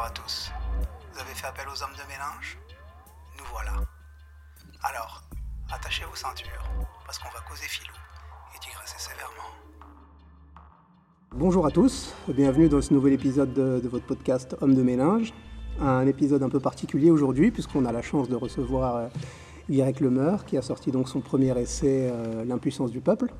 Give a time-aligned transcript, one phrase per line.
[0.00, 0.50] Bonjour à tous.
[1.12, 2.58] Vous avez fait appel aux hommes de mélange?
[3.36, 3.72] Nous voilà.
[4.82, 5.20] Alors,
[5.70, 6.64] attachez vos ceintures,
[7.04, 7.92] parce qu'on va causer filou
[8.54, 9.50] et digresser sévèrement.
[11.32, 15.34] Bonjour à tous, bienvenue dans ce nouvel épisode de, votre podcast Homme de mélange.
[15.78, 19.08] Un épisode un peu particulier aujourd'hui, puisqu'on a la chance de recevoir euh,
[19.68, 23.30] Guirec Lemeur, qui a sorti donc son premier essai euh, L'impuissance du peuple.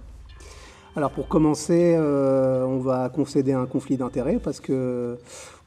[0.97, 5.19] Alors pour commencer, euh, on va concéder un conflit d'intérêts parce que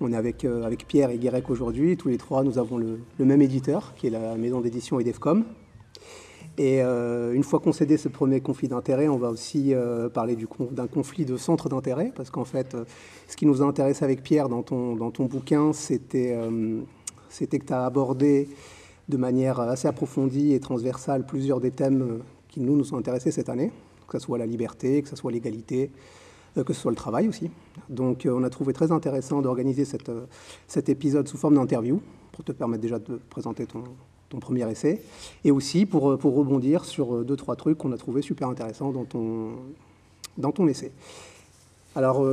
[0.01, 1.95] on est avec, euh, Pierre et Guirec aujourd'hui.
[1.95, 5.45] Tous les trois, nous avons le, même éditeur, qui est la maison d'édition Edefcom.
[6.57, 9.73] Et euh, une fois concédé ce premier conflit d'intérêts, on va aussi
[10.13, 10.37] parler
[10.71, 12.75] d'un conflit de centre d'intérêt, parce qu'en fait,
[13.27, 16.37] ce qui nous a intéressé avec Pierre dans ton, bouquin, c'était
[17.39, 18.49] que tu as abordé
[19.07, 23.49] de manière assez approfondie et transversale plusieurs des thèmes qui nous, nous ont intéressés cette
[23.49, 23.71] année,
[24.13, 25.89] que ce soit la liberté, que ce soit l'égalité,
[26.57, 27.49] euh, que ce soit le travail aussi.
[27.89, 30.25] Donc euh, on a trouvé très intéressant d'organiser euh,
[30.67, 31.99] cet épisode sous forme d'interview,
[32.31, 33.83] pour te permettre déjà de présenter ton,
[34.39, 34.99] premier essai,
[35.43, 40.67] et aussi pour, rebondir sur deux, trois trucs qu'on a trouvé super intéressants dans ton,
[40.67, 40.91] essai.
[41.95, 42.27] Alors,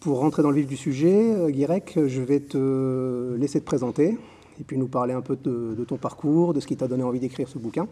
[0.00, 4.18] pour rentrer dans le vif du sujet, Guirec, je vais te laisser te présenter
[4.60, 7.20] et puis nous parler un peu de ton parcours, de ce qui t'a donné envie
[7.20, 7.88] d'écrire ce bouquin.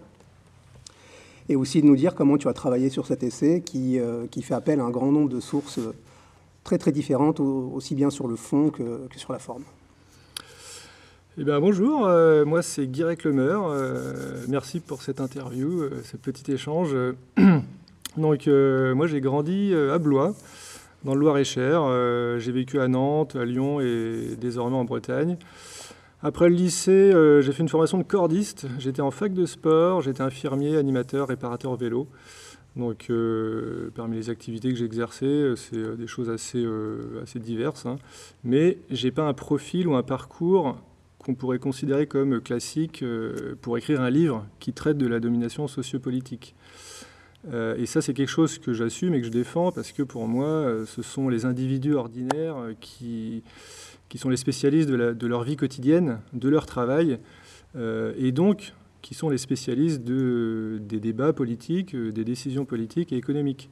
[1.48, 4.42] Et aussi de nous dire comment tu as travaillé sur cet essai qui, euh, qui
[4.42, 5.78] fait appel à un grand nombre de sources
[6.64, 9.62] très très différentes, au- aussi bien sur le fond que, que sur la forme.
[11.38, 13.66] Eh bien, bonjour, euh, moi c'est Guirec Lemeur.
[13.68, 16.96] euh, merci pour cette interview, euh, ce petit échange.
[18.16, 20.34] Donc, moi j'ai grandi à Blois,
[21.04, 22.38] dans le Loir-et-Cher.
[22.40, 25.36] J'ai vécu à Nantes, à Lyon et désormais en Bretagne.
[26.22, 28.66] Après le lycée, euh, j'ai fait une formation de cordiste.
[28.78, 32.08] J'étais en fac de sport, j'étais infirmier, animateur, réparateur vélo.
[32.74, 36.64] Donc, euh, parmi les activités que j'exerçais, euh, c'est des choses assez,
[37.22, 37.86] assez diverses.
[37.86, 37.96] hein.
[38.44, 40.78] Mais j'ai pas un profil ou un parcours
[41.18, 43.04] qu'on pourrait considérer comme classique
[43.60, 46.54] pour écrire un livre qui traite de la domination sociopolitique.
[47.52, 50.26] Euh, et ça, c'est quelque chose que j'assume et que je défends parce que pour
[50.26, 53.42] moi, euh, ce sont les individus ordinaires euh, qui,
[54.16, 57.18] sont les spécialistes de, leur vie quotidienne, de leur travail,
[57.78, 63.68] et donc qui sont les spécialistes de, des débats politiques, des décisions politiques et économiques,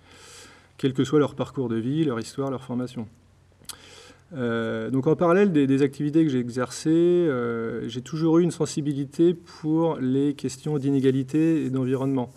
[0.77, 3.09] quel que soit leur parcours de vie, leur histoire, leur formation.
[4.33, 7.27] Donc en parallèle des, activités que j'ai exercées,
[7.87, 12.31] j'ai toujours eu une sensibilité pour les questions d'inégalité et d'environnement.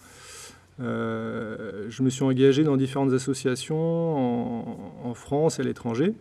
[0.80, 6.14] Euh, je me suis engagé dans différentes associations en, France et à l'étranger.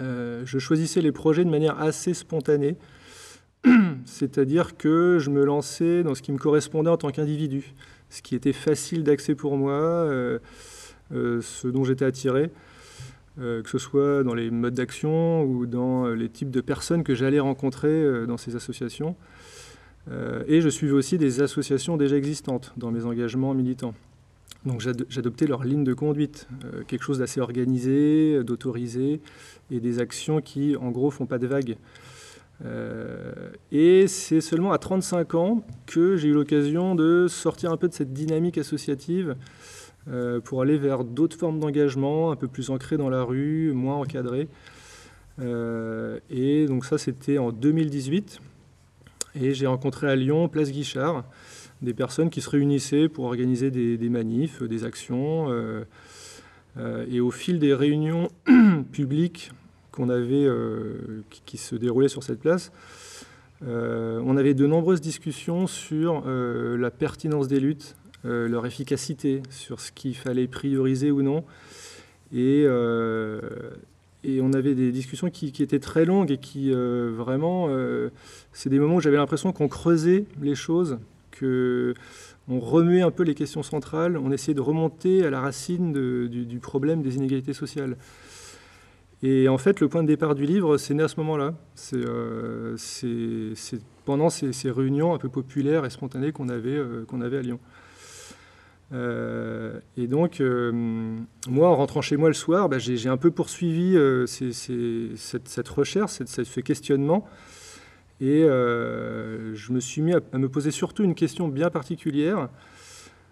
[0.00, 2.76] Euh, je choisissais les projets de manière assez spontanée,
[4.04, 7.74] c'est-à-dire que je me lançais dans ce qui me correspondait en tant qu'individu,
[8.10, 10.38] ce qui était facile d'accès pour moi, euh,
[11.10, 12.50] ce dont j'étais attiré
[13.38, 17.38] que ce soit dans les modes d'action ou dans les types de personnes que j'allais
[17.38, 19.14] rencontrer dans ces associations.
[20.10, 23.94] Euh, et je suivais aussi des associations déjà existantes dans mes engagements militants.
[24.64, 29.20] Donc j'ad- j'adoptais leur ligne de conduite, euh, quelque chose d'assez organisé, d'autorisé,
[29.70, 31.76] et des actions qui, en gros, font pas de vagues.
[32.64, 33.32] Euh,
[33.70, 37.92] et c'est seulement à 35 ans que j'ai eu l'occasion de sortir un peu de
[37.92, 39.36] cette dynamique associative
[40.44, 44.46] pour aller vers d'autres formes d'engagement, un peu plus ancrées dans la rue, moins encadrées.
[45.42, 48.40] Et donc ça, c'était en 2018.
[49.38, 51.24] Et j'ai rencontré à Lyon, place Guichard,
[51.82, 55.50] des personnes qui se réunissaient pour organiser des, manifs, des actions.
[55.50, 55.84] euh,
[56.78, 58.28] euh, et au fil des réunions
[58.92, 59.50] publiques
[59.92, 62.72] qu'on avait, euh, qui, qui se déroulaient sur cette place,
[63.62, 70.14] on avait de nombreuses discussions sur la pertinence des luttes, leur efficacité, sur ce qu'il
[70.14, 71.42] fallait prioriser ou non.
[72.34, 72.66] Et,
[74.26, 78.10] et on avait des discussions qui, étaient très longues et qui euh, vraiment, euh,
[78.52, 80.98] c'est des moments où j'avais l'impression qu'on creusait les choses,
[81.30, 81.94] que
[82.48, 86.58] on remuait un peu les questions centrales, on essayait de remonter à la racine du,
[86.58, 87.96] problème des inégalités sociales.
[89.22, 91.54] Et en fait, le point de départ du livre, c'est né à ce moment-là.
[91.74, 92.76] C'est euh,
[94.04, 97.60] pendant ces, ces réunions un peu populaires et spontanées qu'on avait, qu'on avait à Lyon.
[98.92, 100.70] Euh, et donc, euh,
[101.48, 106.12] moi, en rentrant chez moi le soir, bah, j'ai un peu poursuivi euh, cette, recherche,
[106.24, 107.26] ce questionnement.
[108.20, 112.48] Et je me suis mis à, me poser surtout une question bien particulière.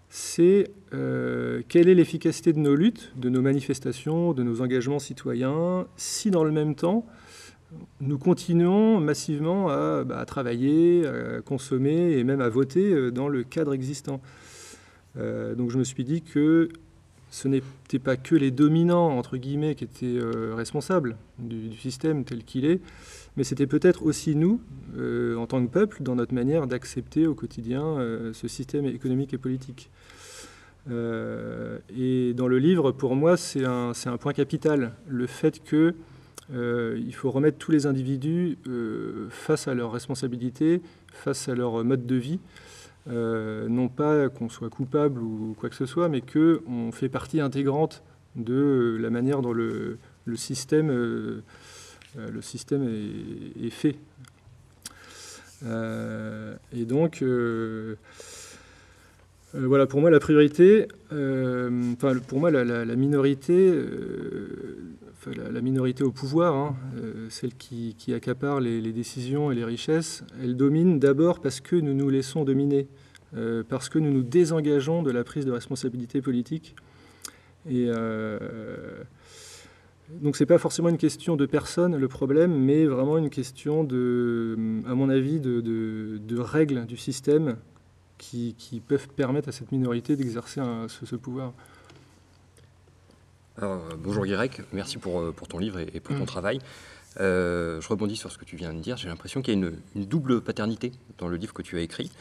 [0.09, 6.29] C'est quelle est l'efficacité de nos luttes, de nos manifestations, de nos engagements citoyens, si
[6.29, 7.05] dans le même temps,
[7.99, 13.43] nous continuons massivement à, bah, à travailler, à consommer et même à voter dans le
[13.43, 14.21] cadre existant?
[15.17, 16.69] Euh, donc je me suis dit que
[17.31, 20.19] ce n'était pas que les dominants, entre guillemets, qui étaient
[20.53, 22.79] responsables du, système tel qu'il est,
[23.35, 24.61] mais c'était peut-être aussi nous,
[25.37, 27.97] en tant que peuple, dans notre manière d'accepter au quotidien
[28.31, 29.89] ce système économique et politique.
[30.87, 35.93] et dans le livre, pour moi, c'est un, point capital, le fait que
[36.53, 40.81] euh, il faut remettre tous les individus euh, face à leurs responsabilités,
[41.11, 42.39] face à leur mode de vie.
[43.07, 47.39] Euh, non pas qu'on soit coupable ou quoi que ce soit, mais qu'on fait partie
[47.39, 48.03] intégrante
[48.35, 49.99] de la manière dont le,
[50.35, 53.95] système, le système est, fait.
[55.63, 57.23] et donc,
[59.57, 63.71] voilà, pour moi, la priorité, enfin, pour moi, la, minorité
[65.33, 70.55] la, minorité au pouvoir, hein, euh, celle qui, accapare les, décisions et les richesses, elle
[70.55, 72.87] domine d'abord parce que nous nous laissons dominer,
[73.35, 76.75] euh, parce que nous nous désengageons de la prise de responsabilité politique.
[77.67, 78.37] Et euh,
[80.21, 84.55] donc c'est pas forcément une question de personne le problème, mais vraiment une question de,
[84.87, 87.57] à mon avis, de, règles du système
[88.17, 91.53] qui, peuvent permettre à cette minorité d'exercer ce pouvoir.
[93.61, 96.27] Euh, bonjour Guirec, merci pour, euh, pour, ton livre et, pour ton mm.
[96.27, 96.59] travail.
[97.21, 98.97] Euh, je rebondis sur ce que tu viens de dire.
[98.97, 102.11] J'ai l'impression qu'il y a une, double paternité dans le livre que tu as écrit.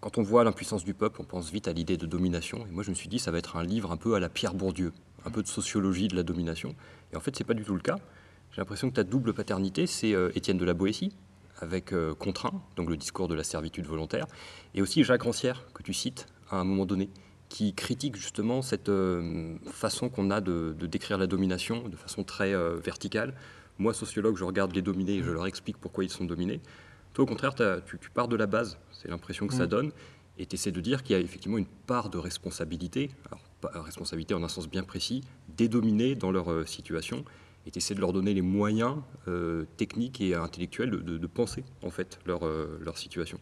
[0.00, 2.64] Quand on voit l'impuissance du peuple, on pense vite à l'idée de domination.
[2.66, 4.28] Et moi, je me suis dit, ça va être un livre un peu à la
[4.28, 4.92] Pierre Bourdieu,
[5.26, 6.74] un peu de sociologie de la domination.
[7.12, 7.98] Et en fait, c'est pas du tout le cas.
[8.52, 11.12] J'ai l'impression que ta double paternité, c'est Étienne de la Boétie,
[11.60, 14.26] avec Contraint, donc le discours de la servitude volontaire,
[14.74, 17.10] et aussi Jacques Rancière, que tu cites à un moment donné
[17.48, 22.54] qui critique justement cette euh, façon qu'on a de, décrire la domination de façon très
[22.54, 23.34] euh, verticale.
[23.78, 26.60] Moi, sociologue, je regarde les dominés et je leur explique pourquoi ils sont dominés.
[27.14, 29.68] Toi, au contraire, tu, pars de la base, c'est l'impression que ça mm.
[29.68, 29.92] donne,
[30.36, 34.34] et tu essaies de dire qu'il y a effectivement une part de responsabilité, alors responsabilité
[34.34, 35.24] en un sens bien précis,
[35.56, 37.24] des dominés dans leur euh, situation,
[37.68, 38.96] et tu essaies de leur donner les moyens
[39.76, 42.40] techniques et intellectuels de, penser en fait leur,
[42.80, 43.38] leur situation.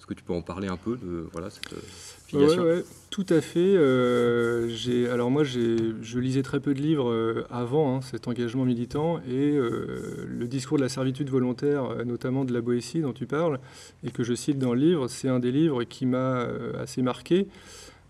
[0.00, 1.80] Est-ce que tu peux en parler un peu de voilà, cette euh,
[2.26, 2.80] filiation Oui,
[3.10, 3.74] tout à fait.
[3.76, 9.20] Euh, alors moi, je lisais très peu de livres euh, avant hein, cet engagement militant
[9.28, 13.60] et le discours de la servitude volontaire, notamment de la Boétie dont tu parles,
[14.02, 16.46] et que je cite dans le livre, c'est un des livres qui m'a
[16.78, 17.46] assez marqué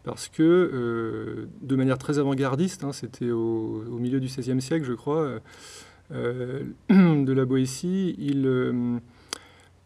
[0.05, 5.41] parce que, de manière très avant-gardiste, hein, c'était au, milieu du XVIe siècle, je crois,
[6.11, 8.47] de la Boétie, il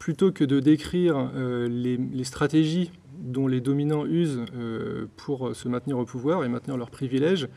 [0.04, 2.90] plutôt que de décrire euh, les, stratégies
[3.20, 7.48] dont les dominants usent euh, pour se maintenir au pouvoir et maintenir leurs privilèges,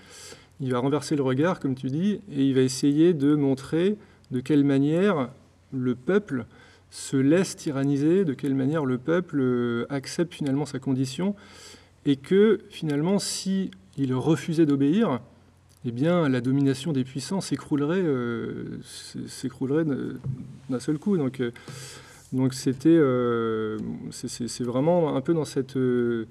[0.61, 3.97] il va renverser le regard, comme tu dis, et il va essayer de montrer
[4.31, 5.27] de quelle manière
[5.73, 6.45] le peuple
[6.89, 11.35] se laisse tyranniser, de quelle manière le peuple euh, accepte finalement sa condition,
[12.07, 15.19] et que finalement, si il refusait d'obéir,
[15.85, 18.03] eh bien, la domination des puissants s'écroulerait,
[19.27, 19.85] s'écroulerait
[20.69, 21.17] d'un seul coup.
[21.17, 21.41] Donc,
[22.33, 23.77] donc c'était, euh,
[24.11, 26.25] c'est vraiment un peu dans cette, euh,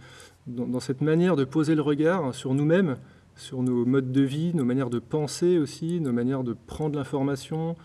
[0.46, 2.96] dans, cette manière de poser le regard sur nous-mêmes,
[3.34, 7.76] sur nos modes de vie, nos manières de penser aussi, nos manières de prendre l'information,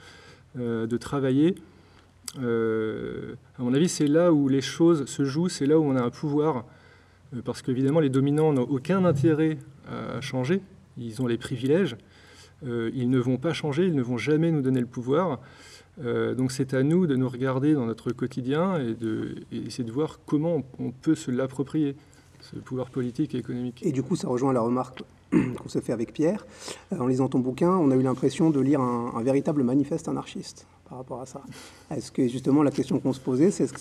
[0.59, 1.55] euh, de travailler.
[2.37, 2.41] à
[3.59, 6.09] mon avis, c'est là où les choses se jouent, c'est là où on a un
[6.09, 6.65] pouvoir,
[7.45, 9.57] parce qu'évidemment, les dominants n'ont aucun intérêt
[9.87, 10.61] à changer,
[10.97, 11.95] ils ont les privilèges,
[12.63, 15.39] ils ne vont pas changer, ils ne vont jamais nous donner le pouvoir.
[15.99, 20.19] Euh, donc c'est à nous de nous regarder dans notre quotidien et d'essayer de voir
[20.25, 21.95] comment on peut se l'approprier,
[22.39, 23.81] ce pouvoir politique et économique.
[23.83, 26.45] Et du coup, ça rejoint la remarque qu'on se fait avec Pierre.
[26.93, 30.65] Euh, en lisant ton bouquin, on a eu l'impression de lire un, véritable manifeste anarchiste
[30.89, 31.41] par rapport à ça.
[31.89, 33.79] Est-ce que justement la question qu'on se posait, c'est est-ce que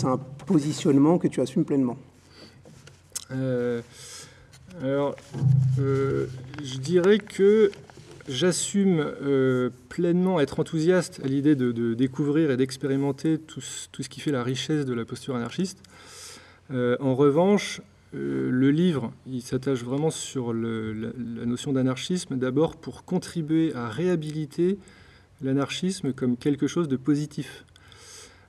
[0.00, 1.96] c'est un, positionnement que tu assumes pleinement?
[1.96, 2.11] euh,
[4.82, 5.16] Alors,
[5.78, 7.70] je dirais que
[8.28, 14.30] J'assume euh, pleinement être enthousiaste à l'idée de, découvrir et d'expérimenter tout, ce qui fait
[14.30, 15.82] la richesse de la posture anarchiste.
[16.70, 17.80] Euh, en revanche,
[18.14, 21.10] euh, le livre, il s'attache vraiment sur la,
[21.44, 24.78] notion d'anarchisme, d'abord pour contribuer à réhabiliter
[25.42, 27.64] l'anarchisme comme quelque chose de positif.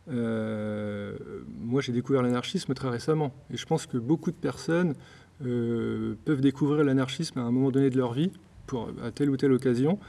[0.07, 4.95] Moi, j'ai découvert l'anarchisme très récemment, et je pense que beaucoup de personnes
[5.39, 8.31] peuvent découvrir l'anarchisme à un moment donné de leur vie,
[8.67, 9.99] pour, à telle ou telle occasion.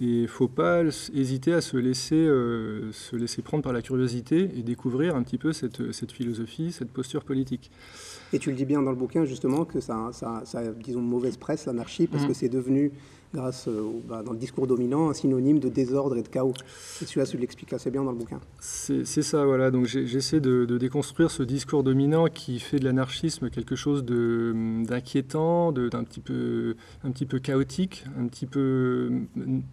[0.00, 0.82] Et il ne faut pas
[1.12, 5.36] hésiter à se laisser, euh, se laisser prendre par la curiosité et découvrir un petit
[5.36, 7.70] peu cette, cette, philosophie, cette posture politique.
[8.32, 11.02] Et tu le dis bien dans le bouquin, justement, que ça, ça, ça a, disons,
[11.02, 12.28] mauvaise presse, l'anarchie, parce mmh.
[12.28, 12.92] que c'est devenu
[13.32, 13.68] grâce
[14.08, 16.54] bah, dans le discours dominant, un synonyme de désordre et de chaos.
[17.00, 18.40] Et celui-là, tu l'expliques assez bien dans le bouquin.
[18.60, 19.70] C'est ça, voilà.
[19.70, 26.04] Donc j'essaie de, déconstruire ce discours dominant qui fait de l'anarchisme quelque chose d'inquiétant, d'un
[26.04, 29.10] petit, peu, un petit peu chaotique, un petit peu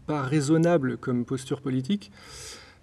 [0.06, 2.12] pas raisonnable comme posture politique.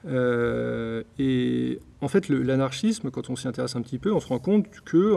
[0.06, 4.38] Euh, et en fait, l'anarchisme, quand on s'y intéresse un petit peu, on se rend
[4.38, 5.14] compte que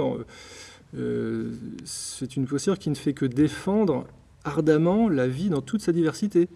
[0.95, 1.51] euh,
[1.83, 4.05] c'est une posture qui ne fait que défendre
[4.47, 6.47] ardemment la vie dans toute sa diversité.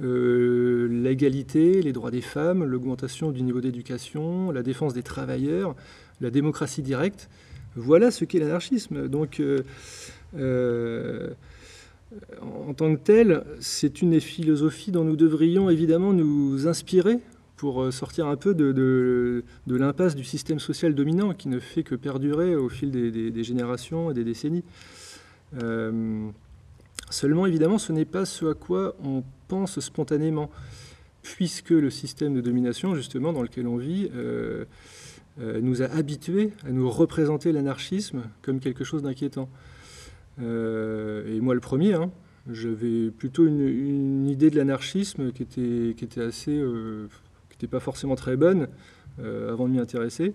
[0.00, 5.74] Euh, l'égalité, les droits des femmes, l'augmentation du niveau d'éducation, la défense des travailleurs,
[6.20, 7.28] la démocratie directe.
[7.74, 9.08] Voilà ce qu'est l'anarchisme.
[9.08, 11.30] Donc, euh,
[12.40, 17.18] en tant que tel, c'est une des philosophies dont nous devrions évidemment nous inspirer
[17.56, 22.54] pour sortir un peu de, l'impasse du système social dominant qui ne fait que perdurer
[22.54, 24.62] au fil des, générations et des décennies.
[27.10, 30.50] Seulement, évidemment, ce n'est pas ce à quoi on pense spontanément,
[31.22, 34.66] puisque le système de domination, justement, dans lequel on vit, euh,
[35.40, 39.48] euh, nous a habitués à nous représenter l'anarchisme comme quelque chose d'inquiétant.
[40.40, 42.10] Euh, et moi, le premier, hein,
[42.50, 48.16] j'avais plutôt une, idée de l'anarchisme qui était, qui était assez, qui n'était pas forcément
[48.16, 48.68] très bonne
[49.18, 50.34] avant de m'y intéresser.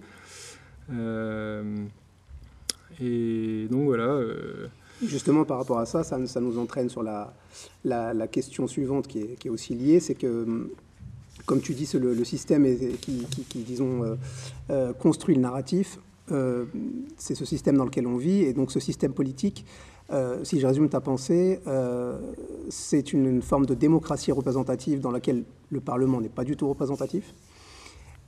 [2.99, 4.19] et donc voilà.
[5.07, 9.75] Justement, par rapport à ça, ça, nous entraîne sur la, question suivante qui est, aussi
[9.75, 10.69] liée, c'est que,
[11.45, 12.65] comme tu dis, le, système
[12.99, 14.15] qui, disons, euh,
[14.69, 15.99] euh, construit le narratif.
[16.31, 16.65] Euh,
[17.17, 19.65] c'est ce système dans lequel on vit, et donc ce système politique,
[20.43, 21.59] si je résume ta pensée,
[22.69, 27.33] c'est une, forme de démocratie représentative dans laquelle le Parlement n'est pas du tout représentatif,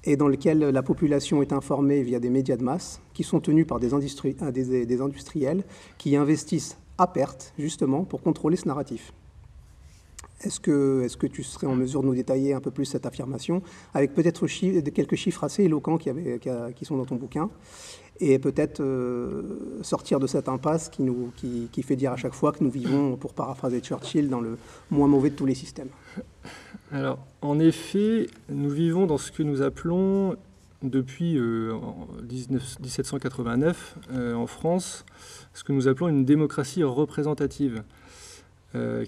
[0.06, 3.66] et dans lequel la population est informée via des médias de masse qui sont tenus
[3.68, 5.64] par des, euh, industriels
[5.98, 9.12] qui investissent à perte, justement, pour contrôler ce narratif.
[10.42, 13.62] Est-ce que, tu serais en mesure de nous détailler un peu plus cette affirmation,
[13.94, 14.46] avec peut-être
[14.92, 16.10] quelques chiffres assez éloquents qui,
[16.84, 17.50] sont dans ton bouquin,
[18.20, 19.44] et peut-être euh,
[19.82, 23.16] sortir de cette impasse qui, nous, qui, fait dire à chaque fois que nous vivons,
[23.18, 24.58] pour paraphraser Churchill, dans le
[24.90, 25.90] moins mauvais de tous les systèmes.
[26.92, 30.36] Alors, en effet, nous vivons dans ce que nous appelons,
[30.84, 35.06] depuis 1789 euh, euh, en France,
[35.54, 37.84] ce que nous appelons une démocratie représentative,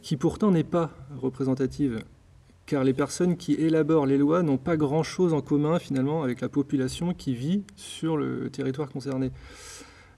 [0.01, 2.01] qui pourtant n'est pas représentative,
[2.67, 6.49] car les personnes qui élaborent les lois n'ont pas grand-chose en commun finalement avec la
[6.49, 9.31] population qui vit sur le territoire concerné.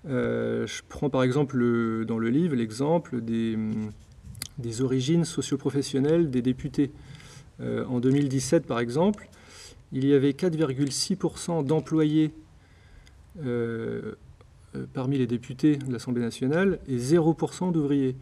[0.05, 1.55] je prends par exemple
[2.05, 3.57] dans le livre l'exemple des,
[4.59, 6.91] des origines socioprofessionnelles des députés.
[7.61, 9.29] Euh, en 2017, par exemple,
[9.91, 12.31] il y avait 4,6% d'employés
[13.43, 14.13] euh,
[14.75, 18.15] euh, parmi les députés de l'Assemblée nationale et 0% d'ouvriers.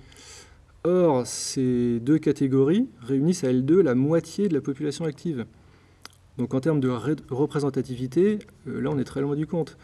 [0.84, 5.46] Or, ces deux catégories réunissent à elles deux la moitié de la population active.
[6.38, 9.76] Donc en termes de représentativité, là on est très loin du compte.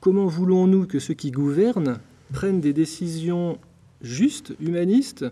[0.00, 1.98] comment voulons-nous que ceux qui gouvernent
[2.32, 3.58] prennent des décisions
[4.02, 5.24] justes, humanistes,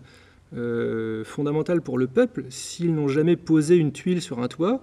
[0.55, 4.81] euh, fondamentales pour le peuple s'ils n'ont jamais posé une tuile sur un toit,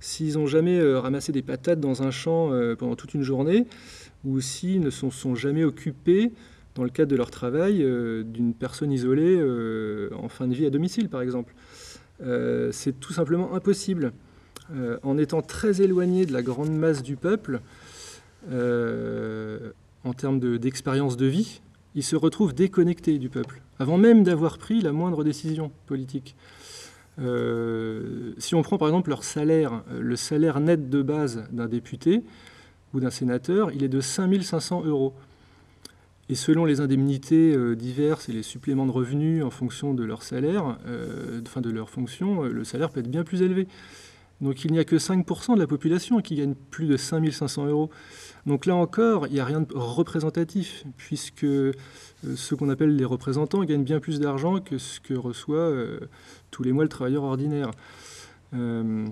[0.00, 3.66] s'ils n'ont jamais euh, ramassé des patates dans un champ euh, pendant toute une journée,
[4.24, 6.32] ou s'ils ne se sont, jamais occupés,
[6.74, 7.78] dans le cadre de leur travail,
[8.24, 9.40] d'une personne isolée
[10.12, 11.54] en fin de vie à domicile, par exemple.
[12.20, 14.12] C'est tout simplement impossible.
[15.02, 17.60] en étant très éloigné de la grande masse du peuple,
[18.50, 21.60] en termes d'expérience de, vie,
[21.94, 26.36] ils se retrouvent déconnectés du peuple avant même d'avoir pris la moindre décision politique.
[27.20, 31.66] Euh, si on prend par exemple leur salaire, euh, le salaire net de base d'un
[31.66, 32.24] député
[32.92, 35.14] ou d'un sénateur, il est de 5500 euros.
[36.28, 40.22] Et selon les indemnités euh, diverses et les suppléments de revenus en fonction de leur
[40.22, 40.78] salaire,
[41.46, 43.68] enfin de leur fonction, le salaire peut être bien plus élevé.
[44.40, 47.90] Donc il n'y a que 5% de la population qui gagne plus de 5500 euros.
[48.46, 51.72] Donc là encore, il n'y a rien de représentatif, puisque euh,
[52.36, 56.00] ce qu'on appelle les représentants gagnent bien plus d'argent que ce que reçoit euh,
[56.50, 57.70] tous les mois le travailleur ordinaire.
[58.54, 59.06] Euh,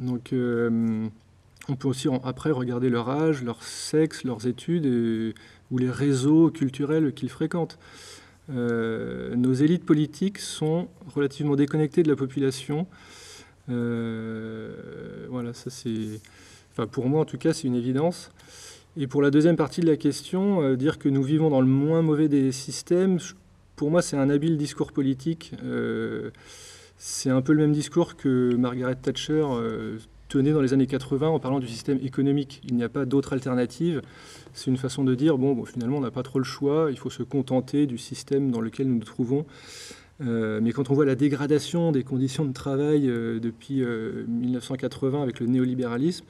[0.00, 5.34] donc on peut aussi après regarder leur âge, leur sexe, leurs études
[5.70, 7.78] ou les réseaux culturels qu'ils fréquentent.
[8.48, 12.86] nos élites politiques sont relativement déconnectées de la population.
[13.68, 16.20] voilà, ça c'est,
[16.72, 18.30] enfin pour moi en tout cas, c'est une évidence.
[18.98, 21.66] Et pour la deuxième partie de la question, euh, dire que nous vivons dans le
[21.66, 23.18] moins mauvais des systèmes,
[23.76, 25.52] pour moi c'est un habile discours politique.
[25.62, 26.30] Euh,
[26.96, 31.28] c'est un peu le même discours que Margaret Thatcher euh, tenait dans les années 80
[31.28, 32.62] en parlant du système économique.
[32.64, 34.00] Il n'y a pas d'autre alternative.
[34.56, 36.98] C'est une façon de dire, bon, bon finalement on n'a pas trop le choix, il
[36.98, 39.44] faut se contenter du système dans lequel nous nous trouvons.
[40.18, 46.24] mais quand on voit la dégradation des conditions de travail depuis 1980 avec le néolibéralisme,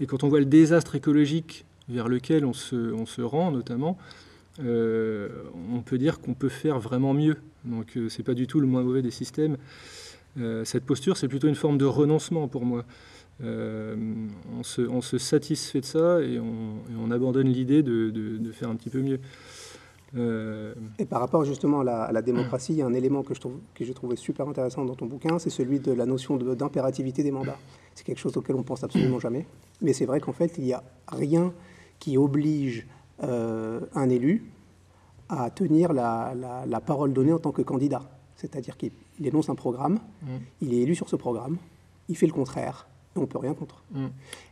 [0.00, 3.98] et quand on voit le désastre écologique vers lequel on se, on se rend notamment,
[4.60, 7.36] on peut dire qu'on peut faire vraiment mieux.
[7.66, 9.58] Donc ce n'est pas du tout le moins mauvais des systèmes.
[10.64, 12.86] cette posture, c'est plutôt une forme de renoncement pour moi.
[13.42, 13.96] Euh,
[14.58, 14.62] on,
[15.00, 19.20] se, satisfait de ça et on, abandonne l'idée de, faire un petit peu mieux.
[20.16, 23.40] Euh, et par rapport justement à la, démocratie, il y a un élément que je
[23.40, 27.22] trouve, que j'ai trouvé super intéressant dans ton bouquin, c'est celui de la notion d'impérativité
[27.22, 27.58] des mandats.
[27.94, 29.46] C'est quelque chose auquel on pense absolument jamais.
[29.82, 31.52] Mais c'est vrai qu'en fait, il n'y a rien
[31.98, 32.86] qui oblige
[33.22, 34.44] euh, un élu
[35.28, 38.02] à tenir la, parole donnée en tant que candidat.
[38.34, 38.92] C'est-à-dire qu'il
[39.22, 40.26] énonce un programme, mmh.
[40.62, 41.58] il est élu sur ce programme,
[42.08, 43.82] il fait le contraire, on ne peut rien contre.
[43.92, 44.06] Mm.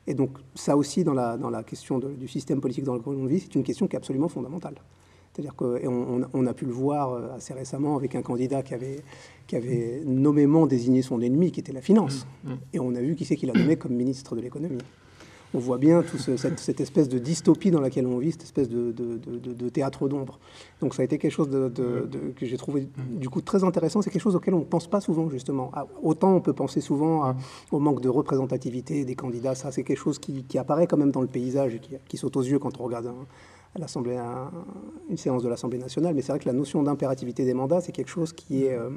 [0.07, 3.27] Et donc ça aussi, dans la, dans la question du système politique dans lequel on
[3.27, 4.75] vit, c'est une question qui est absolument fondamentale.
[5.33, 9.03] C'est-à-dire qu'on on a pu le voir euh, assez récemment avec un candidat qui avait,
[9.47, 12.27] qui avait nommément désigné son ennemi, qui était la finance.
[12.45, 12.53] Mm.
[12.53, 12.59] Mm.
[12.73, 14.79] Et on a vu qui c'est qu'il a nommé comme ministre de l'économie
[15.55, 19.69] on voit bien toute cette, espèce de dystopie dans laquelle on vit, cette espèce de,
[19.69, 20.39] théâtre d'ombre.
[20.81, 24.03] Donc ça a été quelque chose que j'ai trouvé du coup très intéressant.
[24.03, 25.71] C'est quelque chose auquel on ne pense pas souvent justement.
[25.75, 27.35] Ah, autant on peut penser souvent
[27.71, 29.55] au manque de représentativité des candidats.
[29.55, 32.43] Ça c'est quelque chose qui, apparaît quand même dans le paysage et qui, saute aux
[32.43, 33.13] yeux quand on regarde
[33.79, 34.19] l'Assemblée,
[35.09, 36.15] une séance de l'Assemblée nationale.
[36.15, 38.91] Mais c'est vrai que la notion d'impérativité des mandats, c'est quelque chose qui est, euh,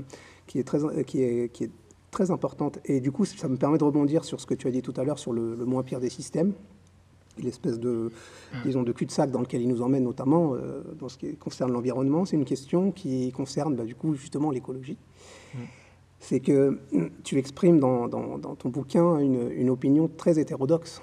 [0.48, 1.72] qui est très, qui est, qui est
[2.12, 2.80] très importante.
[2.86, 4.94] Et du coup, ça me permet de rebondir sur ce que tu as dit tout
[4.98, 6.54] à l'heure sur le, moins pire des systèmes,
[7.38, 8.12] l'espèce de,
[8.54, 8.58] mmh.
[8.66, 12.26] disons, de cul-de-sac dans lequel il nous emmène, notamment euh, dans ce qui concerne l'environnement.
[12.26, 14.98] C'est une question qui concerne, bah, du coup, justement l'écologie.
[15.54, 15.58] Mmh.
[16.22, 16.80] C'est que
[17.24, 21.02] tu exprimes dans, dans, ton bouquin une, une, opinion très hétérodoxe.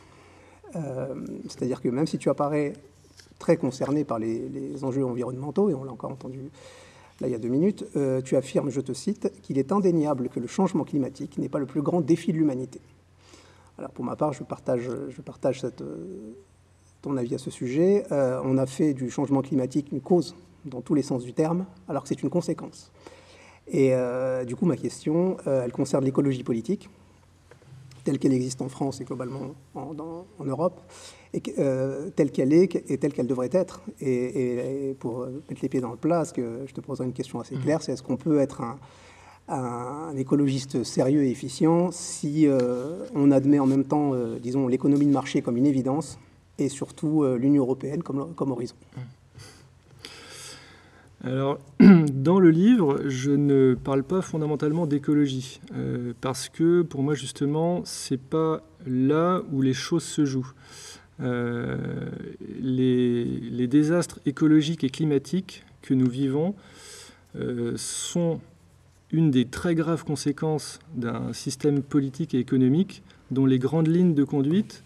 [0.75, 2.75] Euh, c'est-à-dire que même si tu apparais
[3.39, 6.51] très concerné par les, les enjeux environnementaux, et on l'a encore entendu
[7.21, 10.29] là il y a deux minutes, euh, tu affirmes, je te cite, qu'il est indéniable
[10.29, 12.81] que le changement climatique n'est pas le plus grand défi de l'humanité.
[13.79, 16.35] Alors pour ma part, je partage, je partage euh,
[17.03, 18.05] ton avis à ce sujet.
[18.13, 21.67] Euh, on a fait du changement climatique une cause dans tous les sens du terme,
[21.89, 22.93] alors que c'est une conséquence.
[23.69, 23.93] Et
[24.47, 26.89] du coup, ma question, elle concerne l'écologie politique
[28.07, 29.93] telle qu'elle existe en France et globalement en,
[30.45, 30.81] Europe,
[31.35, 33.83] et, euh, telle qu'elle est et telle qu'elle devrait être.
[34.01, 37.57] Et, pour mettre les pieds dans le plat, que je te poserai une question assez
[37.57, 38.63] claire, c'est est-ce qu'on peut être
[39.49, 45.07] un, écologiste sérieux et efficient si euh, on admet en même temps, euh, disons, l'économie
[45.07, 46.19] de marché comme une évidence
[46.59, 48.77] et surtout l'Union européenne comme, comme horizon?
[51.27, 57.15] Alors, dans le livre, je ne parle pas fondamentalement d'écologie, euh, parce que pour moi,
[57.15, 60.53] justement, c'est pas là où les choses se jouent.
[61.21, 61.77] Euh,
[62.61, 66.55] les, désastres écologiques et climatiques que nous vivons
[67.35, 68.41] euh, sont
[69.11, 74.25] une des très graves conséquences d'un système politique et économique dont les grandes lignes de
[74.25, 74.85] conduite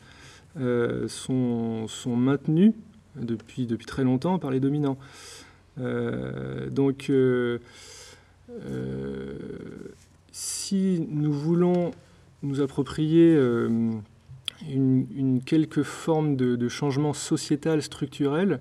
[1.06, 2.72] sont, sont, maintenues
[3.16, 4.98] depuis, depuis très longtemps par les dominants.
[5.80, 7.58] Euh, donc, euh,
[8.50, 9.34] euh,
[10.32, 11.92] si nous voulons
[12.42, 13.36] nous approprier
[14.68, 18.60] une, quelque forme de, changement sociétal structurel,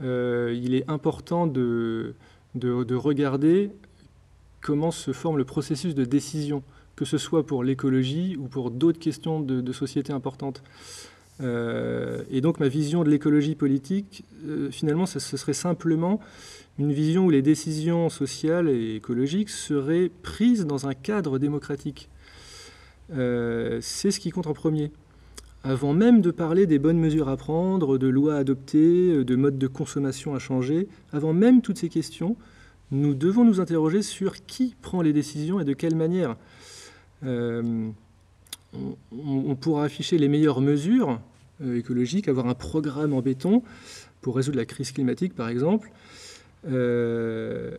[0.00, 2.14] il est important de,
[2.54, 3.70] de, regarder
[4.60, 6.62] comment se forme le processus de décision,
[6.94, 10.62] que ce soit pour l'écologie ou pour d'autres questions de, société importantes.
[11.42, 16.20] Euh, et donc ma vision de l'écologie politique, euh, finalement, ce serait simplement
[16.78, 22.08] une vision où les décisions sociales et écologiques seraient prises dans un cadre démocratique.
[23.12, 24.90] Euh, c'est ce qui compte en premier.
[25.64, 29.66] Avant même de parler des bonnes mesures à prendre, de lois adoptées, de modes de
[29.66, 32.36] consommation à changer, avant même toutes ces questions,
[32.92, 36.36] nous devons nous interroger sur qui prend les décisions et de quelle manière
[38.74, 41.20] on, pourra afficher les meilleures mesures
[41.62, 43.62] euh, écologiques, avoir un programme en béton
[44.20, 45.90] pour résoudre la crise climatique, par exemple.
[46.68, 47.76] Euh,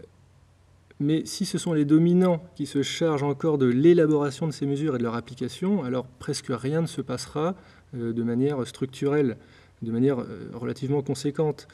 [1.00, 4.96] mais si ce sont les dominants qui se chargent encore de l'élaboration de ces mesures
[4.96, 7.56] et de leur application, alors presque rien ne se passera
[7.96, 9.38] euh, de manière structurelle,
[9.84, 10.18] de manière
[10.54, 11.68] relativement conséquente.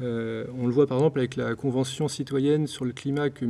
[0.00, 3.46] on le voit par exemple avec la Convention citoyenne sur le climat que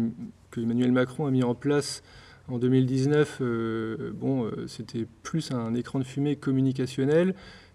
[0.58, 2.02] Emmanuel Macron a mis en place
[2.48, 7.34] en 2019, euh, bon, euh, c'était plus un écran de fumée communicationnel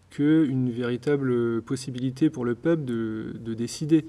[0.09, 4.05] qu'une véritable possibilité pour le peuple de, décider.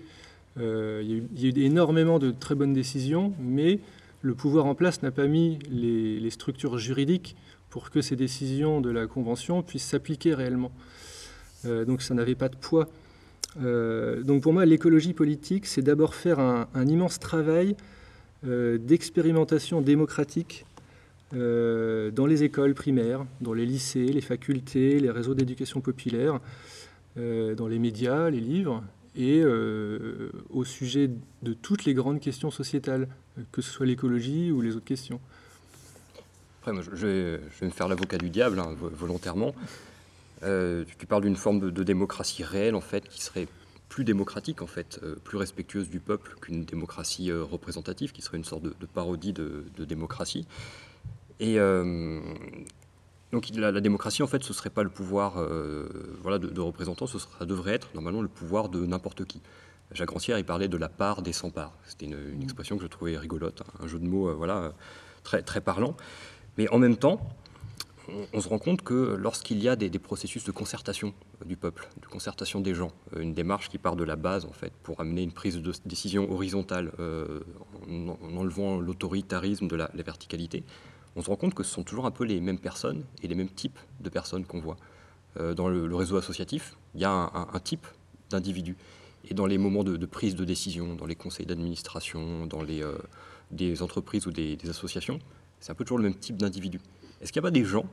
[0.59, 3.81] Euh, il, y a eu, énormément de très bonnes décisions, mais
[4.23, 7.37] le pouvoir en place n'a pas mis les, structures juridiques
[7.69, 10.73] pour que ces décisions de la Convention puissent s'appliquer réellement.
[11.65, 12.89] donc ça n'avait pas de poids.
[13.57, 17.77] donc pour moi, l'écologie politique, c'est d'abord faire un, immense travail
[18.45, 20.67] d'expérimentation démocratique
[21.33, 26.41] dans les écoles primaires, dans les lycées, les facultés, les réseaux d'éducation populaire,
[27.17, 28.85] dans les médias, les livres,
[29.17, 31.11] et au sujet
[31.43, 33.09] de toutes les grandes questions sociétales,
[33.53, 35.21] que ce soit l'écologie ou les autres questions.
[36.67, 39.55] Après, je, vais, me faire l'avocat du diable, hein, volontairement.
[40.43, 43.49] Euh, tu parles d'une forme de, démocratie réelle, en fait, qui serait
[43.95, 48.39] plus démocratique, en fait, euh, plus respectueuse du peuple qu'une démocratie euh, représentative, qui serait
[48.39, 50.49] une sorte de, parodie de, démocratie.
[51.39, 51.59] Et
[53.31, 55.35] donc la, démocratie, en fait, ce ne serait pas le pouvoir
[56.23, 59.41] voilà, de, représentants, ce ça devrait être normalement le pouvoir de n'importe qui.
[59.93, 61.75] Jacques Rancière, il parlait de la part des sans-parts.
[61.87, 62.43] C'était une, une, mmh.
[62.43, 64.73] expression que je trouvais rigolote, un jeu de mots voilà,
[65.23, 65.97] très, très parlant.
[66.59, 67.21] Mais en même temps,
[68.33, 71.89] on, se rend compte que lorsqu'il y a des, processus de concertation euh, du peuple,
[72.01, 75.01] de concertation des gens, euh, une démarche qui part de la base en fait pour
[75.01, 77.41] amener une prise de décision horizontale euh,
[77.89, 80.65] en, enlevant l'autoritarisme de la, verticalité,
[81.17, 83.35] on se rend compte que ce sont toujours un peu les mêmes personnes et les
[83.35, 84.77] mêmes types de personnes qu'on voit.
[85.57, 87.87] dans le, réseau associatif, il y a un, type
[88.31, 88.77] d'individu.
[89.29, 92.83] Et dans les moments de, prise de décision, dans les conseils d'administration, dans les
[93.53, 95.21] des entreprises ou des associations,
[95.61, 96.79] c'est un peu toujours le même type d'individu.
[97.25, 97.87] Est-ce qu'il n'y a pas des gens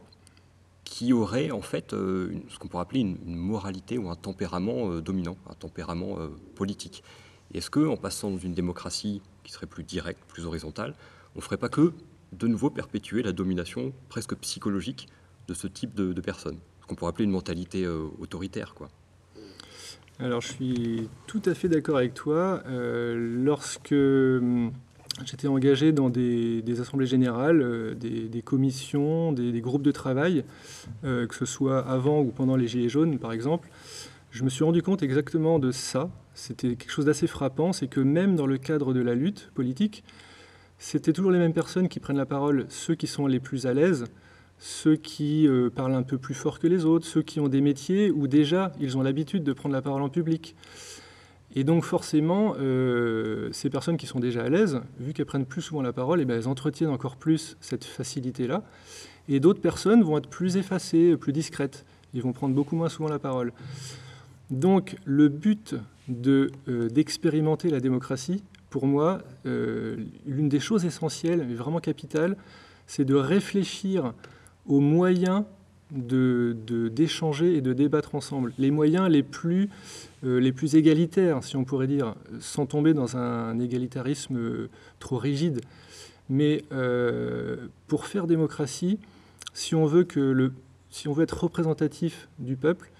[0.84, 5.02] qui auraient en fait euh, ce qu'on pourrait appeler une, moralité ou un tempérament euh,
[5.02, 7.02] dominant, un tempérament euh, politique?
[7.54, 10.96] Est-ce qu'en passant dans une démocratie qui serait plus directe, plus horizontale,
[11.36, 11.94] on ne ferait pas que
[12.34, 15.08] de nouveau perpétuer la domination presque psychologique
[15.48, 16.60] de ce type de, de personnes?
[16.82, 18.90] Ce qu'on pourrait appeler une mentalité autoritaire, quoi.
[20.20, 22.64] Alors je suis tout à fait d'accord avec toi.
[22.68, 24.74] lorsque hum,
[25.26, 30.44] J'étais engagé dans des, assemblées générales, euh, des, commissions, des, groupes de travail,
[31.04, 33.70] euh, que ce soit avant ou pendant les Gilets jaunes, par exemple.
[34.32, 36.10] Je me suis rendu compte exactement de ça.
[36.34, 40.04] C'était quelque chose d'assez frappant, c'est que même dans le cadre de la lutte politique,
[40.78, 43.74] c'était toujours les mêmes personnes qui prennent la parole, ceux qui sont les plus à
[43.74, 44.06] l'aise,
[44.58, 47.62] ceux qui euh, parlent un peu plus fort que les autres, ceux qui ont des
[47.62, 50.56] métiers où déjà ils ont l'habitude de prendre la parole en public.
[51.56, 55.62] Et donc forcément, euh, ces personnes qui sont déjà à l'aise, vu qu'elles prennent plus
[55.62, 58.64] souvent la parole, eh bien, elles entretiennent encore plus cette facilité-là.
[59.28, 61.86] Et d'autres personnes vont être plus effacées, plus discrètes.
[62.14, 63.52] Ils vont prendre beaucoup moins souvent la parole.
[64.50, 65.76] Donc le but
[66.08, 72.38] de, euh, d'expérimenter la démocratie, pour moi, euh, l'une des choses essentielles, mais vraiment capitales,
[72.88, 74.14] c'est de réfléchir
[74.66, 75.44] aux moyens
[75.92, 76.56] de,
[76.90, 78.54] d'échanger et de débattre ensemble.
[78.58, 79.70] Les moyens les plus
[80.24, 85.62] les plus égalitaires, si on pourrait dire, sans tomber dans un, égalitarisme euh, trop rigide.
[86.30, 89.00] Mais euh, pour faire démocratie,
[89.54, 92.92] si on veut être représentatif du peuple,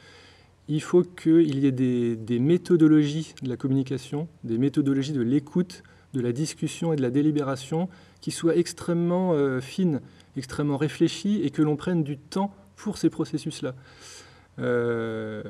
[0.68, 6.22] il faut qu'il y ait des, méthodologies de la communication, des méthodologies de l'écoute, de
[6.22, 7.88] la discussion et de la délibération
[8.20, 10.02] qui soient extrêmement fines,
[10.38, 13.76] extrêmement réfléchies et que l'on prenne du temps pour ces processus-là.
[14.62, 15.42] Euh,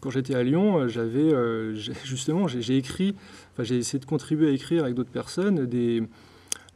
[0.00, 3.14] quand j'étais à Lyon, j'avais euh, justement, j'ai écrit,
[3.52, 6.02] enfin, j'ai essayé de contribuer à écrire avec d'autres personnes des,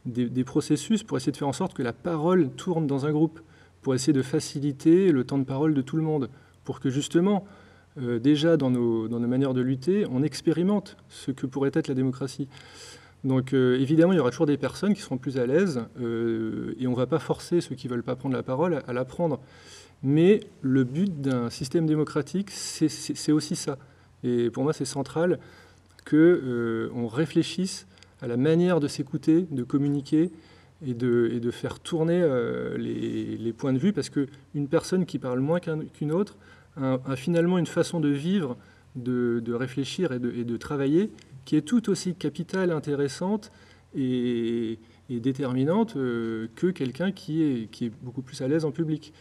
[0.05, 3.39] des, processus pour essayer de faire en sorte que la parole tourne dans un groupe,
[3.81, 6.29] pour essayer de faciliter le temps de parole de tout le monde,
[6.63, 7.45] pour que justement,
[7.97, 11.87] euh, déjà dans nos, dans nos manières de lutter, on expérimente ce que pourrait être
[11.87, 12.47] la démocratie.
[13.23, 16.91] Donc évidemment, il y aura toujours des personnes qui seront plus à l'aise et on
[16.91, 19.05] ne va pas forcer ceux qui ne veulent pas prendre la parole à, à la
[19.05, 19.39] prendre.
[20.03, 23.77] Mais le but d'un système démocratique, c'est aussi ça.
[24.23, 25.39] Et pour moi, c'est central
[26.05, 27.87] qu'on euh, réfléchisse
[28.21, 30.29] à la manière de s'écouter, de communiquer
[30.85, 35.61] et de, faire tourner euh, les, points de vue, parce qu'une personne qui parle moins
[35.61, 36.35] qu'une autre
[36.75, 38.57] a, finalement une façon de vivre,
[38.95, 41.11] de, réfléchir et de, travailler
[41.45, 43.51] qui est tout aussi capitale, intéressante
[43.95, 49.13] et, déterminante euh, que quelqu'un qui est beaucoup plus à l'aise en public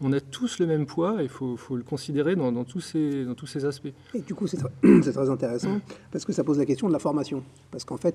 [0.00, 3.34] on a tous le même poids et il faut, le considérer dans, tous ces, dans
[3.34, 3.92] tous ces aspects.
[4.14, 4.68] Et du coup, c'est très,
[5.30, 5.80] intéressant
[6.10, 7.42] parce que ça pose la question de la formation.
[7.70, 8.14] Parce qu'en fait,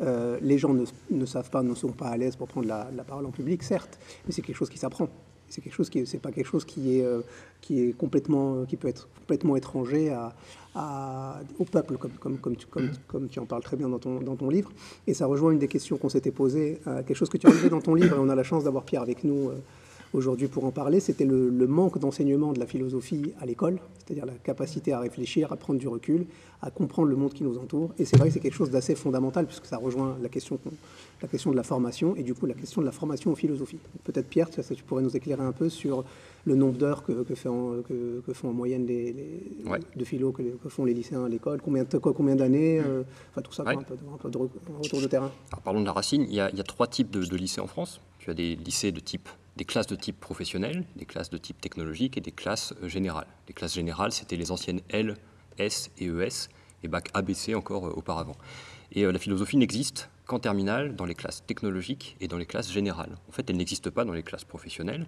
[0.00, 0.74] euh, les gens
[1.10, 3.98] ne, savent pas, ne sont pas à l'aise pour prendre la, parole en public, certes,
[4.26, 5.08] mais c'est quelque chose qui s'apprend.
[5.48, 7.20] C'est quelque chose qui, c'est pas quelque chose qui est, euh,
[7.60, 12.66] qui est complètement, qui peut être complètement étranger à, au peuple, comme, comme, comme, tu,
[12.66, 14.72] comme, comme, tu en parles très bien dans ton, dans ton livre.
[15.06, 17.50] Et ça rejoint une des questions qu'on s'était posées, euh, quelque chose que tu as
[17.50, 19.52] relevé dans ton livre, et on a la chance d'avoir Pierre avec nous
[20.14, 24.34] aujourd'hui pour en parler, c'était le, manque d'enseignement de la philosophie à l'école, c'est-à-dire la
[24.34, 26.26] capacité à réfléchir, à prendre du recul,
[26.62, 27.90] à comprendre le monde qui nous entoure.
[27.98, 30.58] Et c'est vrai que c'est quelque chose d'assez fondamental, puisque ça rejoint la question,
[31.20, 33.78] la question de la formation, et du coup la question de la formation en philosophie.
[34.04, 36.04] Peut-être Pierre, tu, pourrais nous éclairer un peu sur
[36.44, 39.14] le nombre d'heures que, que, font en moyenne les,
[39.96, 43.64] de philo que, font les lycéens à l'école, combien, combien d'années, euh, enfin tout ça,
[43.66, 45.32] un, peu, de retour de terrain.
[45.50, 47.36] Alors, parlons de la racine, il y a, il y a trois types de, de
[47.36, 48.00] lycées en France.
[48.18, 51.60] Tu as des lycées de type des classes de type professionnel, des classes de type
[51.60, 53.26] technologique et des classes euh, générales.
[53.48, 55.16] Les classes générales, c'était les anciennes L,
[55.58, 56.48] S et ES,
[56.82, 58.36] et bac ABC encore euh, auparavant.
[58.92, 62.72] Et euh, la philosophie n'existe qu'en terminale dans les classes technologiques et dans les classes
[62.72, 63.16] générales.
[63.28, 65.06] En fait, elle n'existe pas dans les classes professionnelles.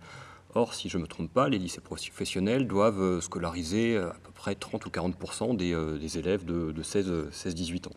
[0.54, 4.54] Or, si je ne me trompe pas, les lycées professionnels doivent scolariser à peu près
[4.54, 7.96] 30 ou 40 des, des, élèves de, de 16-18 ans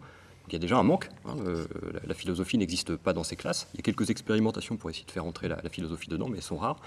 [0.52, 1.10] il y a déjà un manque.
[1.26, 1.66] Hein, euh,
[2.06, 3.68] la, philosophie n'existe pas dans ces classes.
[3.74, 6.44] Il y a quelques expérimentations pour essayer de faire entrer la, philosophie dedans, mais elles
[6.44, 6.80] sont rares.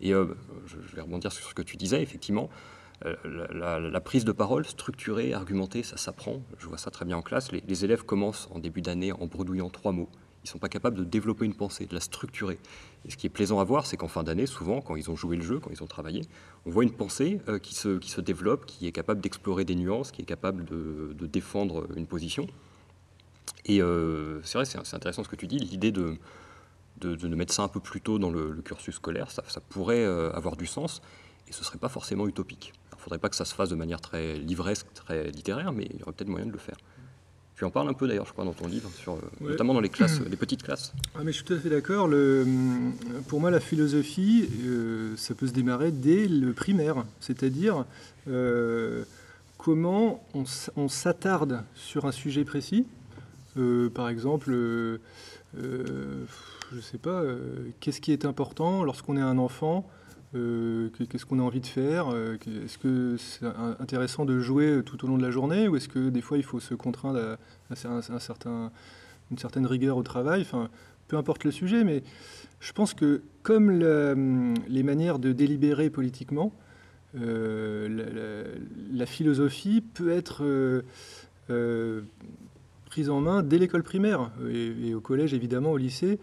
[0.00, 0.34] Et euh,
[0.66, 2.48] je, vais rebondir sur ce que tu disais, effectivement.
[3.06, 3.16] Euh,
[3.52, 6.42] la, prise de parole structurée, argumentée, ça s'apprend.
[6.58, 7.50] Je vois ça très bien en classe.
[7.52, 10.08] Les, élèves commencent en début d'année en bredouillant trois mots.
[10.42, 12.58] Ils ne sont pas capables de développer une pensée, de la structurer.
[13.04, 15.16] Et ce qui est plaisant à voir, c'est qu'en fin d'année, souvent, quand ils ont
[15.16, 16.22] joué le jeu, quand ils ont travaillé,
[16.64, 20.26] on voit une pensée qui, se, développe, qui est capable d'explorer des nuances, qui est
[20.26, 22.46] capable de défendre une position.
[23.64, 26.16] Et euh, c'est vrai, c'est intéressant ce que tu dis, l'idée de,
[27.00, 30.56] de, mettre ça un peu plus tôt dans le, cursus scolaire, ça, pourrait euh, avoir
[30.56, 31.02] du sens,
[31.48, 32.72] et ce ne serait pas forcément utopique.
[32.92, 35.86] Il ne faudrait pas que ça se fasse de manière très livresque, très littéraire, mais
[35.90, 36.76] il y aurait peut-être moyen de le faire.
[37.56, 39.80] Tu en parles un peu d'ailleurs, je crois, dans ton livre, sur, euh, notamment dans
[39.80, 40.94] les classes, les petites classes.
[41.14, 42.08] Ah, mais je suis tout à fait d'accord.
[43.28, 44.48] pour moi, la philosophie,
[45.16, 47.84] ça peut se démarrer dès le primaire, c'est-à-dire
[49.58, 52.86] comment on s'attarde sur un sujet précis,
[53.92, 54.98] par exemple, euh,
[55.58, 56.24] euh,
[56.70, 57.22] je ne sais pas,
[57.80, 59.88] qu'est-ce qui est important lorsqu'on est un enfant
[60.32, 63.44] Qu'est-ce qu'on a envie de faire Est-ce que c'est
[63.80, 66.44] intéressant de jouer tout au long de la journée ou est-ce que des fois il
[66.44, 68.70] faut se contraindre à, un, certain,
[69.32, 70.42] une certaine rigueur au travail?
[70.42, 70.70] Enfin,
[71.08, 72.04] Peu importe le sujet, mais
[72.60, 76.52] je pense que comme les manières de délibérer politiquement,
[77.14, 80.44] la, philosophie peut être
[82.90, 86.18] prise en main dès l'école primaire et, au collège évidemment, au lycée.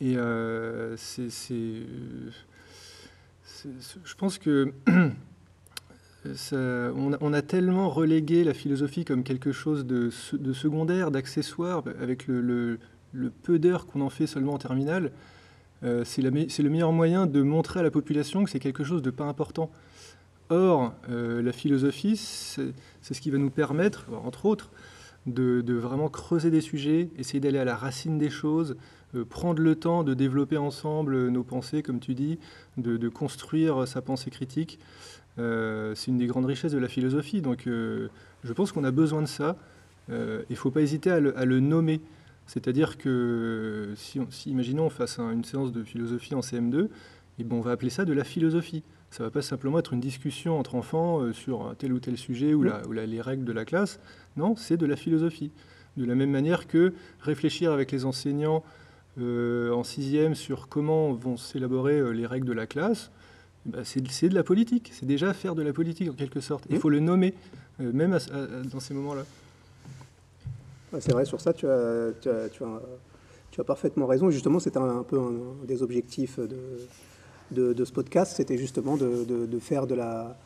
[0.00, 1.28] Et euh, c'est,
[4.04, 4.72] je pense que
[6.24, 12.78] on, a, tellement relégué la philosophie comme quelque chose de, secondaire, d'accessoire, avec le,
[13.42, 15.12] peu d'heures qu'on en fait seulement en terminale.
[15.82, 16.30] Euh, c'est, le
[16.70, 19.70] meilleur moyen de montrer à la population que c'est quelque chose de pas important.
[20.50, 22.72] Or, euh, la philosophie, c'est
[23.02, 24.70] ce qui va nous permettre, entre autres,
[25.26, 28.76] de, vraiment creuser des sujets, essayer d'aller à la racine des choses,
[29.14, 32.38] euh, prendre le temps de développer ensemble nos pensées, comme tu dis,
[32.76, 34.78] de, construire sa pensée critique.
[35.38, 37.42] Euh, c'est une des grandes richesses de la philosophie.
[37.42, 38.08] Donc euh,
[38.44, 39.56] je pense qu'on a besoin de ça.
[40.08, 42.00] il ne faut pas hésiter à le, nommer.
[42.46, 46.88] C'est-à-dire que si, imaginons on fasse une séance de philosophie en CM2,
[47.38, 48.82] et bon, on va appeler ça de la philosophie.
[49.10, 52.54] Ça ne va pas simplement être une discussion entre enfants sur tel ou tel sujet
[52.54, 53.98] ou, ou les règles de la classe.
[54.36, 55.50] Non, c'est de la philosophie.
[55.96, 58.62] De la même manière que réfléchir avec les enseignants
[59.18, 63.10] euh, en sixième sur comment vont s'élaborer euh, les règles de la classe,
[63.66, 64.90] bah, c'est de la politique.
[64.94, 66.64] C'est déjà faire de la politique en quelque sorte.
[66.70, 66.80] Il mmh.
[66.80, 67.34] faut le nommer,
[67.80, 68.16] euh, même
[68.70, 69.24] dans ces moments-là.
[71.00, 74.30] C'est vrai, sur ça, tu as, tu as, tu as, parfaitement raison.
[74.30, 76.56] Justement, c'était un, peu un, des objectifs de,
[77.52, 80.36] de, ce podcast, c'était justement de, de, faire de la,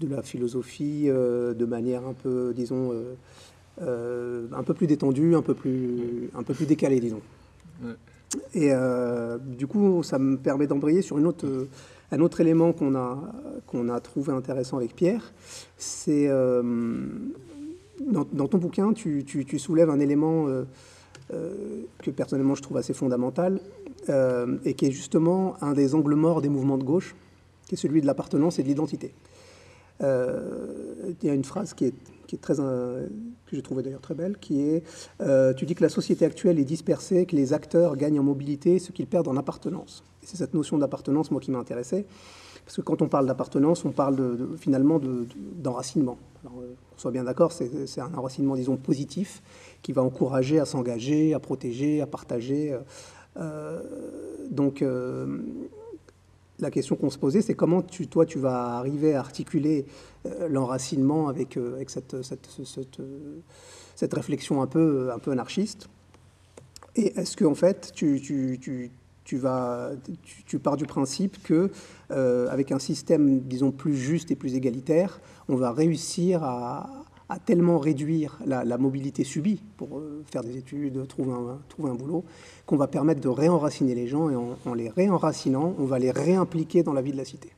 [0.00, 3.14] de la philosophie euh, de manière un peu, disons, euh,
[3.82, 7.22] euh, un peu plus détendue, un peu plus, un peu plus décalée, disons.
[8.54, 8.70] Et
[9.58, 11.46] du coup, ça me permet d'embrayer sur une autre,
[12.12, 13.18] un autre élément qu'on a,
[13.66, 15.32] qu'on a trouvé intéressant avec Pierre.
[15.76, 20.46] C'est dans, dans, ton bouquin, tu, tu, tu soulèves un élément
[21.98, 23.60] que personnellement je trouve assez fondamental
[24.08, 27.14] et qui est justement un des angles morts des mouvements de gauche,
[27.66, 29.14] qui est celui de l'appartenance et de l'identité.
[30.02, 33.06] Euh, il y a une phrase qui est, très, euh,
[33.46, 34.82] que j'ai trouvé d'ailleurs très belle, qui est
[35.20, 38.78] euh, Tu dis que la société actuelle est dispersée, que les acteurs gagnent en mobilité,
[38.78, 40.02] ce qu'ils perdent en appartenance.
[40.22, 42.06] C'est cette notion d'appartenance, moi, qui m'a intéressé.
[42.64, 45.00] Parce que quand on parle d'appartenance, on parle finalement
[45.56, 46.16] d'enracinement.
[46.44, 46.62] De, on
[46.96, 49.42] soit bien d'accord, c'est un enracinement, disons, positif,
[49.82, 52.76] qui va encourager à s'engager, à protéger, à partager.
[54.50, 54.82] donc,
[56.62, 59.84] la question qu'on se posait, c'est comment tu, toi, tu vas arriver à articuler
[60.26, 63.40] euh, l'enracinement avec, euh, cette, cette, euh,
[63.96, 65.88] cette, réflexion un peu, un peu anarchiste.
[66.94, 68.90] Et est-ce qu'en en fait, tu, tu,
[69.24, 69.90] tu, vas,
[70.46, 71.70] tu, pars du principe que
[72.10, 77.01] euh, avec un système, disons, plus juste et plus égalitaire, on va réussir à,
[77.38, 82.24] tellement réduire la, mobilité subie pour euh, faire des études, trouver un, trouver un boulot,
[82.66, 86.82] qu'on va permettre de réenraciner les gens et en, les réenracinant, on va les réimpliquer
[86.82, 87.50] dans la vie de la cité.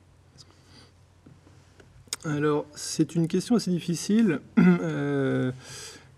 [2.24, 4.40] Alors, c'est une question assez difficile.
[4.82, 5.52] Euh,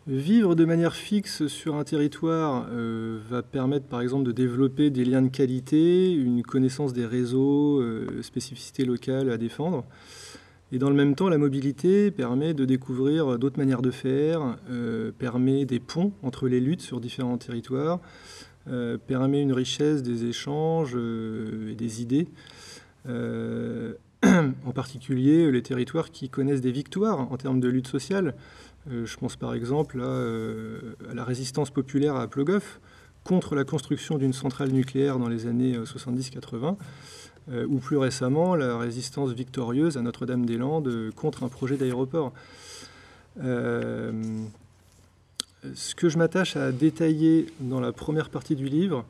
[0.07, 5.05] Vivre de manière fixe sur un territoire euh, va permettre par exemple de développer des
[5.05, 7.83] liens de qualité, une connaissance des réseaux,
[8.23, 9.85] spécificités locales à défendre.
[10.73, 15.13] Et dans le même temps, la mobilité permet de découvrir d'autres manières de faire, euh,
[15.17, 18.01] permet des ponts entre les luttes sur différents territoires,
[19.07, 22.27] permet une richesse des échanges et des idées.
[24.67, 28.35] en particulier les territoires qui connaissent des victoires en termes de lutte sociale.
[28.91, 32.81] Euh, je pense par exemple euh, à, la résistance populaire à Plogoff
[33.25, 36.73] contre la construction d'une centrale nucléaire dans les années 70-80, euh,
[37.49, 42.33] ou plus récemment la résistance victorieuse à Notre-Dame-des-Landes contre un projet d'aéroport.
[43.39, 44.35] ce
[45.95, 49.05] que je m'attache à détailler dans la première partie du livre,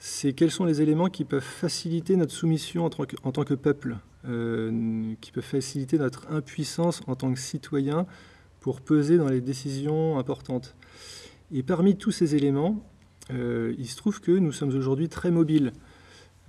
[0.00, 5.32] c'est quels sont les éléments qui peuvent faciliter notre soumission en tant que, peuple, qui
[5.32, 8.06] peuvent faciliter notre impuissance en tant que citoyen
[8.64, 10.74] pour peser dans les décisions importantes.
[11.52, 12.82] Et parmi tous ces éléments,
[13.30, 15.74] euh, il se trouve que nous sommes aujourd'hui très mobiles.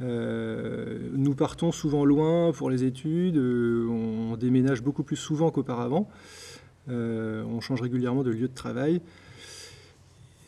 [0.01, 6.09] Euh, nous partons souvent loin pour les études, euh, on déménage beaucoup plus souvent qu'auparavant,
[6.87, 9.01] on change régulièrement de lieu de travail.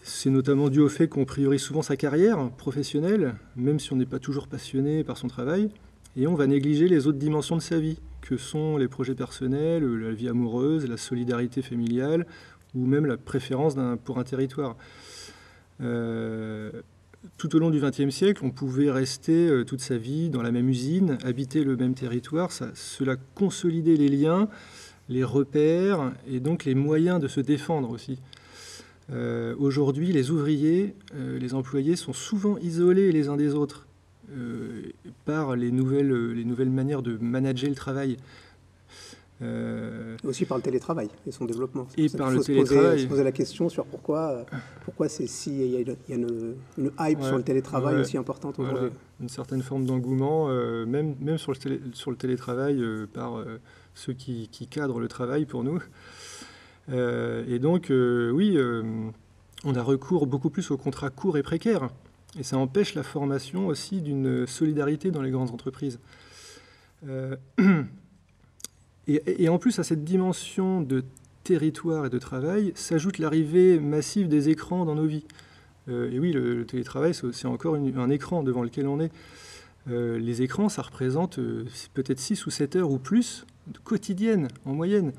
[0.03, 4.05] C'est notamment dû au fait qu'on priorise souvent sa carrière professionnelle, même si on n'est
[4.05, 5.69] pas toujours passionné par son travail,
[6.15, 9.83] et on va négliger les autres dimensions de sa vie, que sont les projets personnels,
[9.83, 12.25] la vie amoureuse, la solidarité familiale
[12.75, 14.75] ou même la préférence pour un territoire.
[17.27, 20.41] Euh, tout au long du XXe siècle, on pouvait rester euh, toute sa vie dans
[20.41, 22.51] la même usine, habiter le même territoire.
[22.51, 24.49] Cela consolidait les liens,
[25.09, 28.19] les repères et donc les moyens de se défendre aussi.
[29.09, 33.87] Euh, aujourd'hui, les ouvriers, les employés sont souvent isolés les uns des autres.
[34.35, 34.91] Euh,
[35.23, 38.17] par les nouvelles manières de manager le travail.
[39.43, 41.87] Euh, aussi par le télétravail et son développement.
[41.95, 43.01] Et par le télétravail.
[43.01, 44.45] Se poser, la question sur pourquoi,
[44.83, 46.55] pourquoi c'est si il y a, une,
[46.99, 48.89] hype sur le télétravail aussi importante aujourd'hui.
[49.21, 53.43] Une certaine forme d'engouement, euh, même, même sur, le sur le télétravail par
[53.93, 55.83] ceux qui, qui, cadrent le travail pour nous.
[56.91, 58.57] et donc, oui,
[59.63, 61.89] on a recours beaucoup plus aux contrats courts et précaires.
[62.39, 65.99] Et ça empêche la formation aussi d'une solidarité dans les grandes entreprises.
[69.09, 71.03] Euh, et, en plus à cette dimension de
[71.43, 75.25] territoire et de travail s'ajoute l'arrivée massive des écrans dans nos vies.
[75.89, 79.11] Euh, et oui, le, télétravail, c'est encore un écran devant lequel on est.
[79.89, 81.39] Euh, les écrans, ça représente
[81.93, 83.45] peut-être 6 ou 7 heures ou plus
[83.83, 85.13] quotidiennes en moyenne,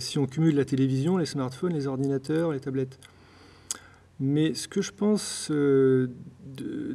[0.00, 2.98] si on cumule la télévision, les smartphones, les ordinateurs, les tablettes.
[4.20, 6.08] Mais ce que je pense euh,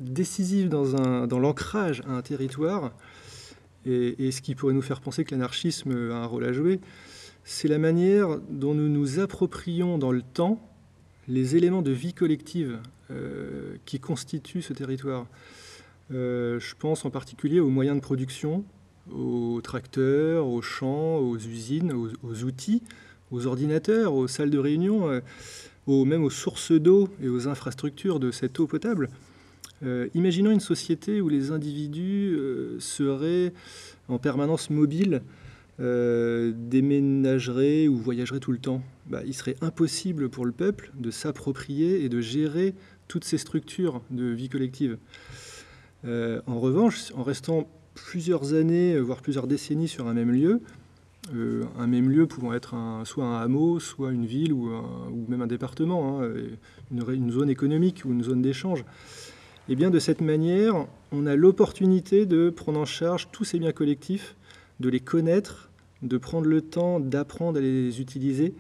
[0.02, 2.92] décisif dans, dans l'ancrage à un territoire,
[3.86, 6.80] et, ce qui pourrait nous faire penser que l'anarchisme a un rôle à jouer,
[7.44, 10.60] c'est la manière dont nous nous approprions dans le temps
[11.28, 12.80] les éléments de vie collective
[13.12, 15.26] euh, qui constituent ce territoire.
[16.12, 18.64] Euh, je pense en particulier aux moyens de production,
[19.12, 22.82] aux tracteurs, aux champs, aux usines, aux, aux outils,
[23.32, 25.22] aux ordinateurs, aux salles de réunion
[25.88, 29.10] même aux sources d'eau et aux infrastructures de cette eau potable.
[29.84, 33.54] Euh, imaginons une société où les individus euh, seraient
[34.08, 35.22] en permanence mobiles,
[35.80, 38.82] euh, déménageraient ou voyageraient tout le temps.
[39.08, 42.76] Bah, il serait impossible pour le peuple de s'approprier et de gérer
[43.08, 44.98] toutes ces structures de vie collective.
[46.06, 50.62] en revanche, en restant plusieurs années, voire plusieurs décennies sur un même lieu,
[51.32, 54.70] un même lieu pouvant être soit un hameau, soit une ville ou,
[55.28, 56.30] même un département, hein,
[56.92, 58.84] une, zone économique ou une zone d'échange.
[59.70, 63.60] Et eh bien de cette manière, on a l'opportunité de prendre en charge tous ces
[63.60, 64.36] biens collectifs,
[64.82, 65.70] de les connaître,
[66.02, 68.54] de prendre le temps d'apprendre à les utiliser,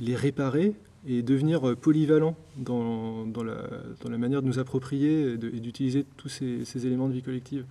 [0.00, 0.74] les réparer
[1.06, 7.14] et devenir polyvalent dans, la, manière de nous approprier et d'utiliser tous ces, éléments de
[7.14, 7.64] vie collective.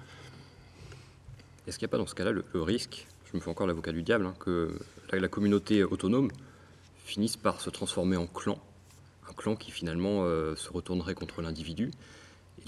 [1.68, 3.92] Est-ce qu'il n'y a pas dans ce cas-là le risque je me fais encore l'avocat
[3.92, 4.80] du diable, hein, que
[5.12, 6.30] la, communauté autonome
[7.04, 8.58] finisse par se transformer en clan,
[9.30, 11.92] un clan qui finalement euh, se retournerait contre l'individu,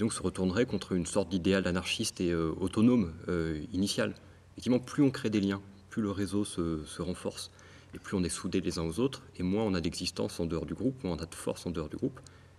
[0.00, 4.14] donc se retournerait contre une sorte d'idéal anarchiste et euh, autonome euh, initial.
[4.52, 7.50] Effectivement, plus on crée des liens, plus le réseau se, renforce,
[7.94, 10.46] et plus on est soudés les uns aux autres, et moins on a d'existence en
[10.46, 12.18] dehors du groupe, moins on a de force en dehors du groupe.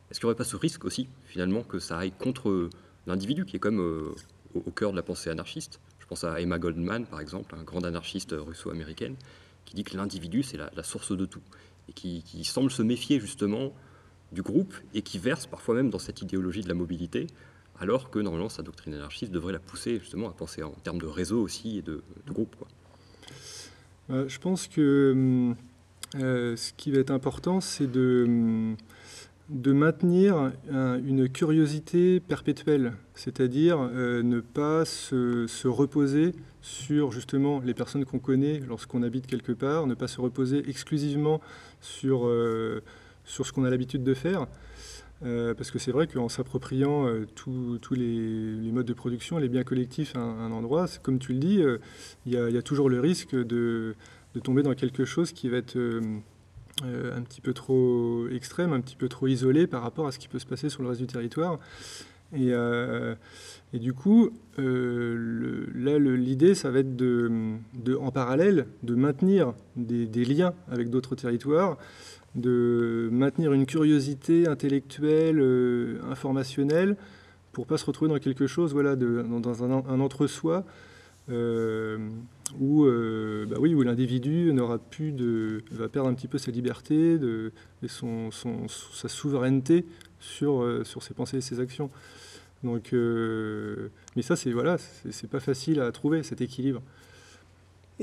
[0.09, 2.69] Est-ce qu'il n'y aurait pas ce risque aussi, finalement, que ça aille contre
[3.07, 4.13] l'individu qui est comme
[4.53, 5.79] au, cœur de la pensée anarchiste?
[5.99, 9.15] Je pense à Emma Goldman, par exemple, un grand anarchiste russo-américaine,
[9.65, 11.41] qui dit que l'individu, c'est la, source de tout,
[11.89, 13.73] et qui, semble se méfier justement
[14.31, 17.27] du groupe, et qui verse parfois même dans cette idéologie de la mobilité,
[17.81, 21.07] alors que normalement sa doctrine anarchiste devrait la pousser justement à penser en termes de
[21.07, 22.55] réseau aussi et de, groupe.
[24.09, 25.55] Euh, je pense que hum,
[26.15, 28.77] euh, ce qui va être important, c'est de, hum,
[29.49, 38.05] de maintenir une curiosité perpétuelle, c'est-à-dire euh, ne pas se, reposer sur justement les personnes
[38.05, 41.41] qu'on connaît lorsqu'on habite quelque part, ne pas se reposer exclusivement
[41.81, 42.29] sur,
[43.23, 44.47] sur ce qu'on a l'habitude de faire.
[45.23, 47.05] Euh, parce que c'est vrai qu'en s'appropriant
[47.35, 51.61] tous les, modes de production, les biens collectifs à un, endroit, comme tu le dis,
[52.25, 53.95] il y, a toujours le risque de,
[54.43, 55.77] tomber dans quelque chose qui va être
[56.85, 60.17] euh, un petit peu trop extrême, un petit peu trop isolé par rapport à ce
[60.17, 61.59] qui peut se passer sur le reste du territoire.
[62.33, 63.13] Et, euh,
[63.73, 67.03] du coup, euh, là, l'idée, ça va être
[67.99, 71.77] en parallèle de maintenir des liens avec d'autres territoires,
[72.35, 75.41] de maintenir une curiosité intellectuelle,
[76.09, 76.95] informationnelle,
[77.51, 80.65] pour pas se retrouver dans quelque chose, voilà, dans un, entre-soi
[82.59, 86.51] où, euh, bah oui, où l'individu n'aura plus de, va perdre un petit peu sa
[86.51, 87.51] liberté de,
[87.83, 89.85] et son, son, sa souveraineté
[90.19, 91.89] sur, euh, sur ses pensées et ses actions.
[92.63, 96.81] Donc, euh, mais ça, c'est voilà, c'est pas facile à trouver cet équilibre.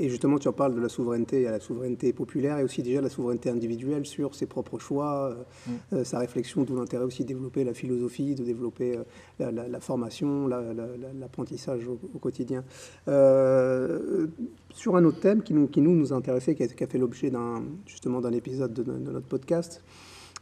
[0.01, 3.09] Et justement, tu en parles de la souveraineté, la souveraineté populaire et aussi déjà la
[3.09, 5.71] souveraineté individuelle sur ses propres choix, euh, mm.
[5.93, 8.97] euh, sa réflexion, d'où l'intérêt aussi de développer la philosophie, de développer
[9.41, 12.63] euh, la, formation, l'apprentissage au, quotidien.
[13.05, 17.29] sur un autre thème qui nous, qui nous, nous a intéressé, qui a, fait l'objet
[17.29, 19.83] d'un, justement d'un épisode de, notre podcast,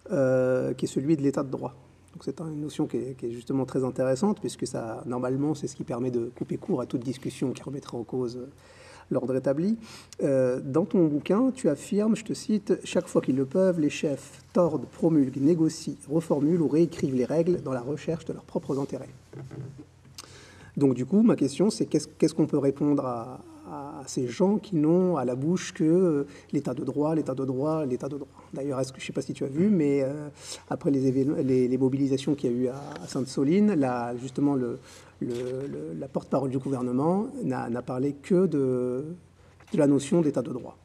[0.08, 0.14] qui
[0.86, 1.74] est celui de l'état de droit.
[2.14, 5.68] Donc c'est une notion qui est, qui est, justement très intéressante, puisque ça, normalement, c'est
[5.68, 8.40] ce qui permet de couper court à toute discussion qui remettrait en cause
[9.12, 9.78] l'ordre établi.
[10.24, 13.90] Euh, dans ton bouquin, tu affirmes, je te cite, Chaque fois qu'ils le peuvent, les
[13.90, 18.80] chefs tordent, promulguent, négocient, reformulent ou réécrivent les règles dans la recherche de leurs propres
[18.80, 19.10] intérêts.
[20.76, 23.40] Donc du coup, ma question, c'est qu'est-ce qu'on peut répondre à,
[23.72, 27.46] à ces gens qui n'ont à la bouche que euh, l'état de droit, l'état de
[27.46, 28.30] droit, l'état de droit.
[28.54, 30.30] D'ailleurs, je ne sais pas si tu as vu, mais euh,
[30.70, 33.76] après les, les, mobilisations qu'il y a eu à, Sainte-Soline,
[34.22, 34.80] justement, le,
[35.22, 39.06] la porte-parole du gouvernement n'a parlé que de,
[39.74, 40.78] de la notion d'état de droit.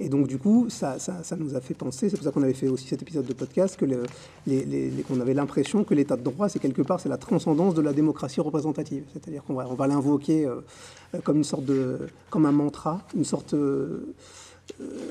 [0.00, 2.54] Et donc, du coup, ça, ça, nous a fait penser, c'est pour ça qu'on avait
[2.54, 3.86] fait aussi cet épisode de podcast, que
[5.02, 7.92] qu'on avait l'impression que l'état de droit, c'est quelque part, c'est la transcendance de la
[7.92, 9.04] démocratie représentative.
[9.12, 10.60] C'est-à-dire qu'on va, on va l'invoquer euh,
[11.22, 11.98] comme une sorte de,
[12.30, 14.14] comme un mantra, une sorte, euh,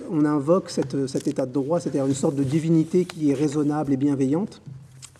[0.10, 3.94] on invoque cette, cet état de droit, c'est-à-dire une sorte de divinité qui est raisonnable
[3.94, 4.62] et bienveillante,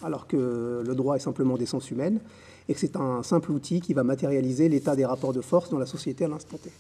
[0.04, 2.20] alors que le droit est simplement d'essence humaine,
[2.68, 5.78] et que c'est un simple outil qui va matérialiser l'état des rapports de force dans
[5.78, 6.72] la société à l'instant T.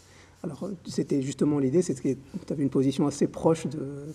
[0.43, 2.13] Alors, c'était justement l'idée, c'est que
[2.47, 4.05] tu avais une position assez proche de,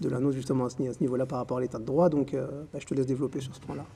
[0.00, 2.08] de la nôtre, justement, à ce, niveau-là, par rapport à l'état de droit.
[2.08, 3.86] Donc, euh, bah, je te laisse développer sur ce point-là.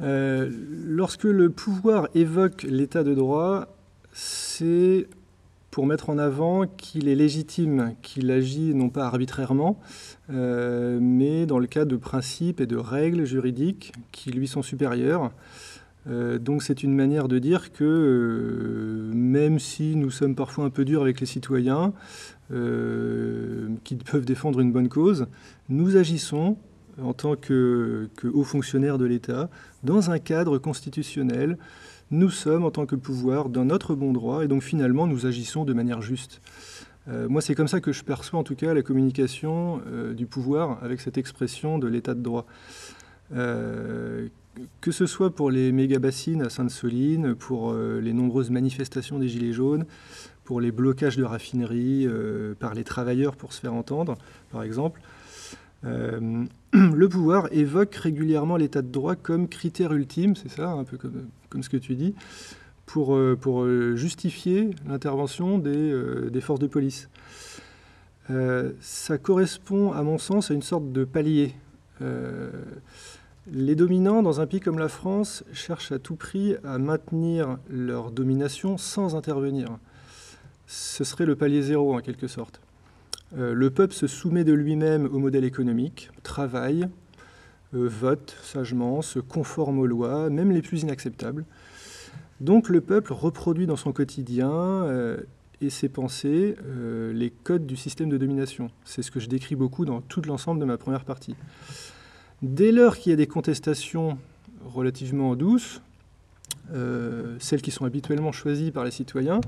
[0.00, 0.50] Euh,
[0.86, 3.66] lorsque le pouvoir évoque l'état de droit,
[4.12, 5.08] c'est
[5.70, 9.78] pour mettre en avant qu'il est légitime, qu'il agit non pas arbitrairement,
[10.30, 15.30] euh, mais dans le cadre de principes et de règles juridiques qui lui sont supérieures.
[16.08, 20.70] Euh, donc c'est une manière de dire que euh, même si nous sommes parfois un
[20.70, 21.92] peu durs avec les citoyens,
[22.50, 25.26] euh, qui peuvent défendre une bonne cause,
[25.68, 26.56] nous agissons
[27.02, 29.50] en tant que, que hauts fonctionnaires de l'État
[29.82, 31.58] dans un cadre constitutionnel.
[32.10, 35.64] Nous sommes en tant que pouvoir dans notre bon droit et donc finalement nous agissons
[35.64, 36.40] de manière juste.
[37.06, 39.82] moi c'est comme ça que je perçois en tout cas la communication
[40.16, 42.46] du pouvoir avec cette expression de l'état de droit
[44.80, 49.52] que ce soit pour les méga-bassines à Sainte-Soline, pour euh, les nombreuses manifestations des Gilets
[49.52, 49.84] jaunes,
[50.44, 54.16] pour les blocages de raffineries euh, par les travailleurs pour se faire entendre,
[54.50, 55.00] par exemple,
[55.84, 60.96] euh, le pouvoir évoque régulièrement l'état de droit comme critère ultime, c'est ça, un peu
[60.96, 62.14] comme, ce que tu dis,
[62.86, 67.10] pour, pour justifier l'intervention des, des, forces de police.
[68.80, 71.54] ça correspond, à mon sens, à une sorte de palier.
[73.50, 78.10] Les dominants, dans un pays comme la France, cherchent à tout prix à maintenir leur
[78.10, 79.78] domination sans intervenir.
[80.66, 82.60] Ce serait le palier zéro, en quelque sorte.
[83.38, 86.88] Euh, le peuple se soumet de lui-même au modèle économique, travaille,
[87.74, 91.46] euh, vote sagement, se conforme aux lois, même les plus inacceptables.
[92.40, 95.16] Donc le peuple reproduit dans son quotidien euh,
[95.62, 96.54] et ses pensées
[97.12, 98.70] les codes du système de domination.
[98.84, 101.34] C'est ce que je décris beaucoup dans tout l'ensemble de ma première partie.
[102.42, 104.18] Dès lors qu'il y a des contestations
[104.64, 105.80] relativement douces,
[107.38, 109.40] celles qui sont habituellement choisies par les citoyens,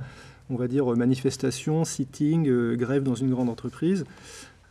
[0.49, 4.05] on va dire manifestation, sitting, grève dans une grande entreprise,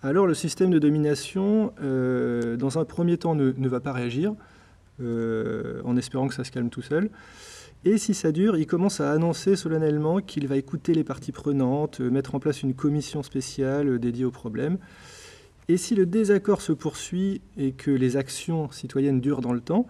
[0.04, 4.34] alors le système de domination, dans un premier temps, ne, va pas réagir,
[5.00, 7.10] en espérant que ça se calme tout seul.
[7.86, 12.02] Et si ça dure, il commence à annoncer solennellement qu'il va écouter les parties prenantes,
[12.02, 14.78] euh, mettre en place une commission spéciale euh, dédiée au problème.
[15.70, 19.86] Et si le désaccord se poursuit et que les actions citoyennes durent dans le temps,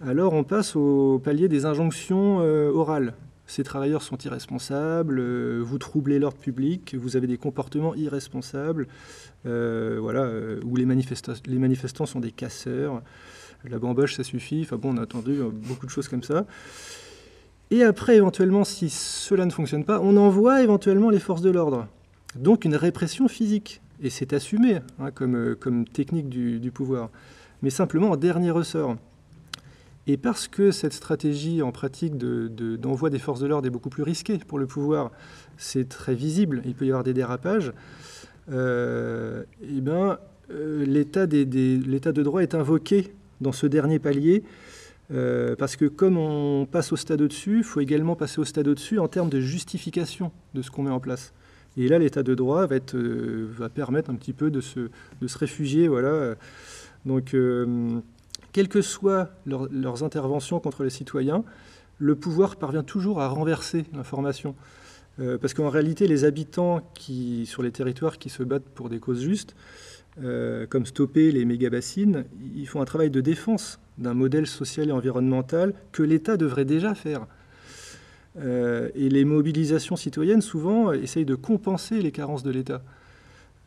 [0.00, 3.14] alors on passe au palier des injonctions euh, orales.
[3.46, 5.20] Ces travailleurs sont irresponsables,
[5.60, 8.86] vous troublez l'ordre public, vous avez des comportements irresponsables,
[9.44, 10.30] voilà,
[10.64, 13.02] ou les, les manifestants sont des casseurs,
[13.68, 16.46] la bamboche ça suffit, enfin bon on a entendu beaucoup de choses comme ça.
[17.72, 21.88] Et après, éventuellement, si cela ne fonctionne pas, on envoie éventuellement les forces de l'ordre.
[22.36, 23.82] Donc une répression physique.
[24.02, 27.08] Et c'est assumé hein, comme, euh, comme, technique du, pouvoir.
[27.62, 28.96] Mais simplement en dernier ressort.
[30.08, 33.90] Et parce que cette stratégie en pratique d'envoi de, des forces de l'ordre est beaucoup
[33.90, 35.12] plus risquée pour le pouvoir,
[35.56, 37.72] c'est très visible, il peut y avoir des dérapages,
[38.50, 40.18] euh, eh ben,
[40.50, 44.42] euh, l'état de droit est invoqué dans ce dernier palier
[45.58, 48.98] parce que comme on passe au stade au-dessus, il faut également passer au stade au-dessus
[48.98, 51.34] en termes de justification de ce qu'on met en place.
[51.76, 54.88] Et là, l'état de droit euh, va, permettre un petit peu de se,
[55.38, 55.88] réfugier.
[55.88, 56.34] Voilà.
[57.06, 58.00] Donc, euh,
[58.52, 61.44] quelles que soient leurs interventions contre les citoyens,
[61.98, 64.54] le pouvoir parvient toujours à renverser l'information.
[65.40, 69.22] parce qu'en réalité, les habitants qui, sur les territoires qui se battent pour des causes
[69.22, 69.54] justes,
[70.68, 75.74] comme stopper les méga-bassines, ils font un travail de défense d'un modèle social et environnemental
[75.92, 77.26] que l'État devrait déjà faire.
[78.38, 82.82] Euh, et les mobilisations citoyennes, souvent, essayent de compenser les carences de l'État.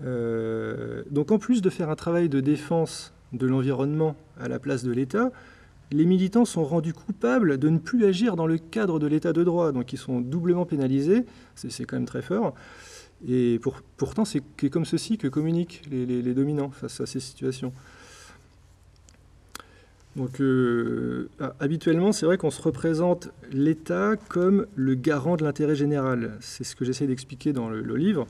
[0.03, 4.83] Euh, donc en plus de faire un travail de défense de l'environnement à la place
[4.83, 5.31] de l'État,
[5.91, 9.43] les militants sont rendus coupables de ne plus agir dans le cadre de l'État de
[9.43, 9.71] droit.
[9.71, 12.55] Donc ils sont doublement pénalisés, c'est quand même très fort.
[13.27, 13.59] Et
[13.97, 17.71] pourtant, c'est comme ceci que communiquent les dominants face à ces situations.
[20.15, 25.75] Donc, euh, ah, habituellement, c'est vrai qu'on se représente l'État comme le garant de l'intérêt
[25.75, 26.37] général.
[26.39, 28.25] C'est ce que j'essaie d'expliquer dans le, livre.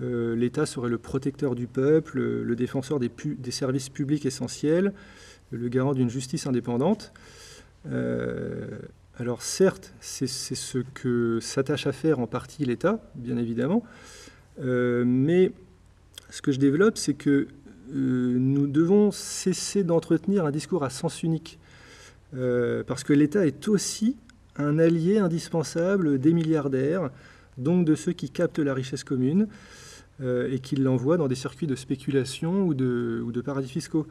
[0.00, 4.94] Euh, L'État serait le protecteur du peuple, le défenseur des, des services publics essentiels,
[5.50, 7.12] le garant d'une justice indépendante.
[7.90, 8.78] Euh,
[9.18, 13.82] alors certes, c'est ce que s'attache à faire en partie l'État, bien évidemment,
[14.60, 15.52] mais
[16.30, 17.48] ce que je développe, c'est que
[17.92, 21.58] nous devons cesser d'entretenir un discours à sens unique,
[22.34, 24.16] euh, parce que l'État est aussi
[24.56, 27.10] un allié indispensable des milliardaires,
[27.56, 29.48] donc de ceux qui captent la richesse commune
[30.20, 34.06] euh, et qui l'envoient dans des circuits de spéculation ou de, ou de paradis fiscaux.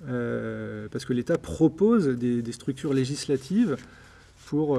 [0.00, 3.76] parce que l'État propose des, structures législatives
[4.46, 4.78] pour,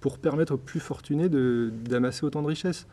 [0.00, 2.86] pour permettre aux plus fortunés d'amasser autant de richesses.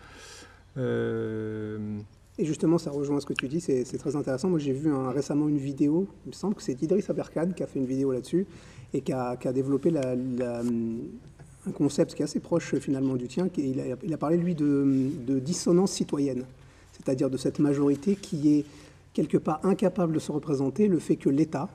[2.40, 4.50] Et justement, ça rejoint ce que tu dis, c'est très intéressant.
[4.50, 7.68] Moi, j'ai vu récemment une vidéo, il me semble que c'est Idriss Aberkan qui a
[7.68, 8.48] fait une vidéo là-dessus
[8.94, 13.50] et qui a, développé un concept qui est assez proche finalement du tien.
[13.58, 16.46] Il a, il a parlé, lui, de, dissonance citoyenne,
[16.94, 18.66] c'est-à-dire de cette majorité qui est
[19.14, 21.70] quelque part incapable de se représenter le fait que l'État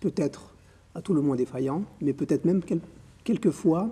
[0.00, 0.54] peut être
[0.94, 2.60] à tout le moins défaillant, mais peut-être même
[3.24, 3.88] quelquefois,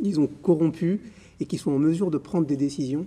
[0.00, 1.00] disons, corrompu
[1.40, 3.04] et qui sont en mesure de prendre des décisions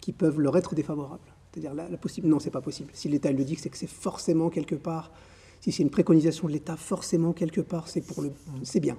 [0.00, 1.31] qui peuvent leur être défavorables.
[1.52, 2.90] C'est-à-dire la, possible, non, c'est pas possible.
[2.94, 5.10] Si l'État le dit, c'est que c'est forcément quelque part.
[5.60, 8.32] Si c'est une préconisation de l'État, forcément quelque part, c'est pour le,
[8.62, 8.96] c'est bien.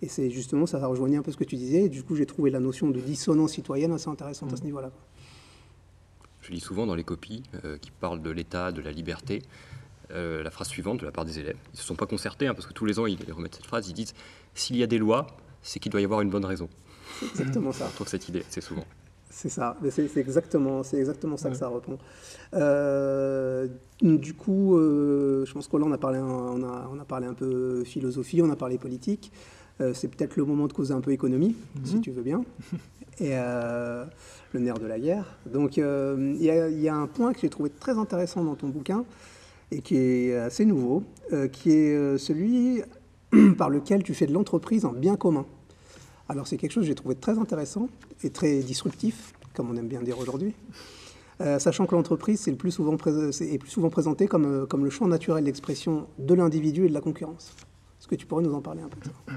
[0.00, 1.84] Et c'est justement ça, ça rejoignait un peu ce que tu disais.
[1.84, 4.66] Et du coup, j'ai trouvé la notion de dissonance citoyenne assez intéressante à ce mmh.
[4.66, 4.90] niveau-là.
[6.40, 9.42] Je lis souvent dans les copies euh, qui parlent de l'État, de la liberté,
[10.12, 11.56] euh, la phrase suivante de la part des élèves.
[11.72, 13.66] Ils ne se sont pas concertés, hein, parce que tous les ans, ils remettent cette
[13.66, 13.88] phrase.
[13.88, 14.14] Ils disent
[14.54, 15.26] S'il y a des lois,
[15.62, 16.70] c'est qu'il doit y avoir une bonne raison.
[17.20, 17.88] C'est exactement ça.
[17.90, 18.84] Je trouve cette idée, c'est souvent.
[19.40, 21.96] C'est ça, c'est exactement, exactement ça que ça répond.
[22.54, 23.68] Euh,
[24.02, 27.28] du coup, euh, je pense que là, on a, parlé, on, a, on a parlé
[27.28, 29.30] un peu philosophie, on a parlé politique.
[29.80, 32.00] Euh, c'est peut-être le moment de causer un peu économie, si mhm.
[32.00, 32.44] tu veux bien.
[33.20, 35.36] Et le nerf de la guerre.
[35.46, 35.84] Donc, il
[36.40, 39.04] y, y, a un point que j'ai trouvé très intéressant dans ton bouquin
[39.70, 41.04] et qui est assez nouveau,
[41.52, 42.82] qui est celui
[43.56, 45.46] par lequel tu fais de l'entreprise un bien commun.
[46.28, 47.88] Alors c'est quelque chose que j'ai trouvé très intéressant
[48.22, 50.54] et très disruptif, comme on aime bien dire aujourd'hui.
[51.40, 56.08] Euh, sachant que l'entreprise est, plus souvent présentée comme, euh, comme le champ naturel d'expression
[56.18, 57.54] de l'individu et de la concurrence.
[58.00, 59.32] Est-ce que tu pourrais nous en parler un peu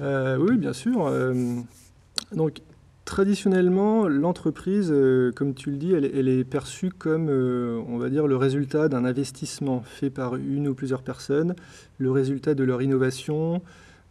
[0.00, 1.10] euh, Oui, bien sûr.
[2.32, 2.60] donc,
[3.06, 4.94] traditionnellement, l'entreprise,
[5.34, 9.06] comme tu le dis, elle, elle est perçue comme, on va dire, le résultat d'un
[9.06, 11.54] investissement fait par une ou plusieurs personnes,
[11.96, 13.62] le résultat de leur innovation,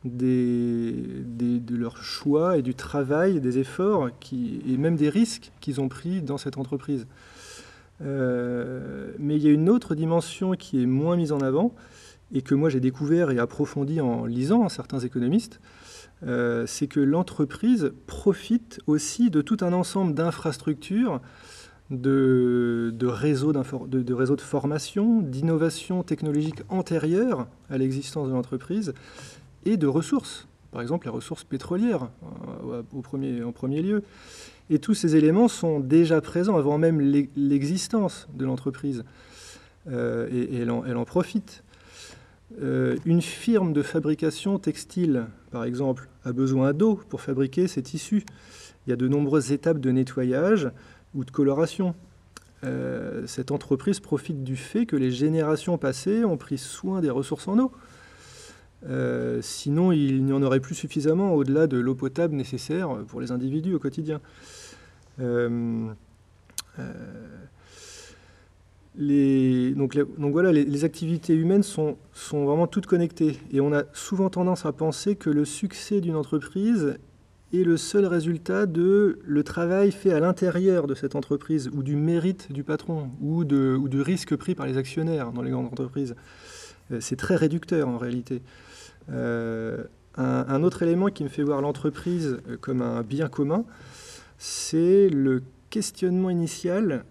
[0.04, 6.22] de leur choix et du travail, des efforts et même des risques qu'ils ont pris
[6.22, 7.08] dans cette entreprise.
[8.02, 11.74] Euh, mais il y a une autre dimension qui est moins mise en avant
[12.32, 15.60] et que moi j'ai découvert et approfondi en lisant certains économistes,
[16.24, 21.22] euh, c'est que l'entreprise profite aussi de tout un ensemble d'infrastructures,
[21.90, 28.94] de, de réseaux, de, formation, d'innovation technologique antérieure à l'existence de l'entreprise
[29.66, 32.10] et de ressources, par exemple les ressources pétrolières
[32.72, 34.04] euh, au premier, en premier lieu.
[34.70, 39.06] Et tous ces éléments sont déjà présents avant même l'e- l'existence de l'entreprise.
[39.90, 41.64] Euh, et elle, en, profite.
[42.62, 48.26] Euh, une firme de fabrication textile, par exemple, a besoin d'eau pour fabriquer ses tissus.
[48.86, 50.70] Il y a de nombreuses étapes de nettoyage
[51.16, 51.96] ou de coloration.
[53.26, 57.60] Cette entreprise profite du fait que les générations passées ont pris soin des ressources en
[57.60, 57.72] eau.
[58.86, 63.32] Euh, sinon, il n'y en aurait plus suffisamment au-delà de l'eau potable nécessaire pour les
[63.32, 64.22] individus au quotidien.
[65.20, 65.88] Euh,
[66.80, 66.94] euh,
[68.96, 71.98] les, donc, voilà, les, activités humaines sont,
[72.32, 73.38] vraiment toutes connectées.
[73.52, 76.98] Et on a souvent tendance à penser que le succès d'une entreprise
[77.54, 81.96] est le seul résultat de le travail fait à l'intérieur de cette entreprise, ou du
[81.96, 86.16] mérite du patron, ou, du risque pris par les actionnaires dans les grandes entreprises.
[87.00, 88.42] C'est très réducteur en réalité.
[89.12, 89.84] Euh,
[90.16, 93.66] un, autre élément qui me fait voir l'entreprise euh, comme un bien commun,
[94.40, 97.06] c'est le questionnement initial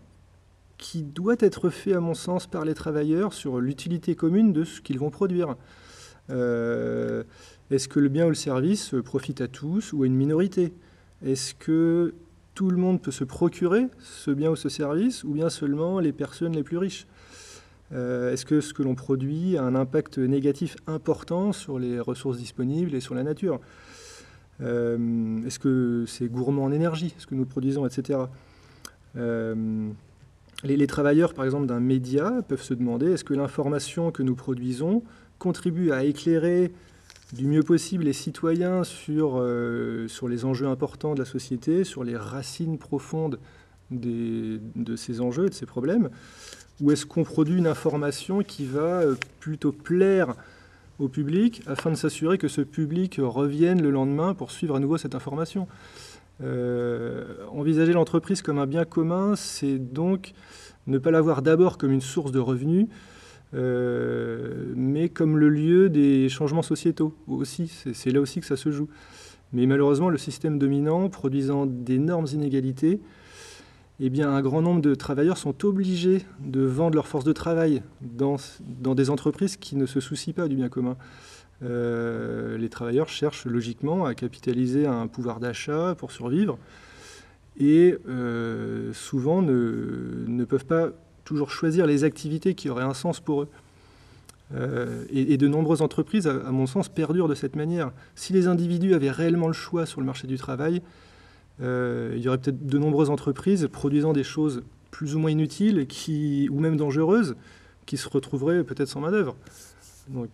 [0.77, 4.81] qui doit être fait, à mon sens, par les travailleurs sur l'utilité commune de ce
[4.81, 5.57] qu'ils vont produire.
[6.31, 7.23] Euh,
[7.71, 10.75] Est-ce que le bien ou le service profite à tous ou à une minorité?
[11.25, 12.15] Est-ce que
[12.55, 16.13] tout le monde peut se procurer ce bien ou ce service ou bien seulement les
[16.13, 17.07] personnes les plus riches?
[17.93, 22.39] Euh, Est-ce que ce que l'on produit a un impact négatif important sur les ressources
[22.39, 23.61] disponibles et sur la nature
[24.61, 28.21] Euh, Est-ce que c'est gourmand en énergie, ce que nous produisons, etc.
[29.17, 29.89] Euh,
[30.65, 35.03] les, travailleurs, par exemple, d'un média peuvent se demander est-ce que l'information que nous produisons
[35.39, 36.73] contribue à éclairer
[37.35, 42.79] du mieux possible les citoyens sur, les enjeux importants de la société, sur les racines
[42.79, 43.39] profondes
[43.91, 46.09] des- de ces enjeux et de ces problèmes
[46.81, 50.35] Ou est-ce qu'on produit une information qui va euh, plutôt plaire
[50.99, 54.97] au public afin de s'assurer que ce public revienne le lendemain pour suivre à nouveau
[54.97, 55.69] cette information
[56.43, 60.35] Euh, envisager l'entreprise comme un bien commun, c'est donc
[60.87, 62.89] ne pas la voir d'abord comme une source de revenus,
[63.55, 67.73] euh, mais comme le lieu des changements sociétaux aussi.
[67.95, 68.89] C'est là aussi que ça se joue.
[69.53, 73.01] Mais malheureusement, le système dominant, produisant d'énormes inégalités,
[73.99, 77.83] eh bien, un grand nombre de travailleurs sont obligés de vendre leur force de travail
[78.03, 80.97] dans, dans des entreprises qui ne se soucient pas du bien commun.
[81.63, 86.59] Euh, les travailleurs cherchent logiquement à capitaliser un pouvoir d'achat pour survivre
[87.59, 90.91] et euh, souvent ne, ne peuvent pas
[91.25, 93.49] toujours choisir les activités qui auraient un sens pour eux.
[94.55, 97.91] Euh, et, de nombreuses entreprises, à, à mon sens, perdurent de cette manière.
[98.15, 100.83] Si les individus avaient réellement le choix sur le marché du travail,
[101.63, 105.87] euh, il y aurait peut-être de nombreuses entreprises produisant des choses plus ou moins inutiles
[105.87, 107.37] qui, ou même dangereuses
[107.87, 109.37] qui se retrouveraient peut-être sans main-d'œuvre.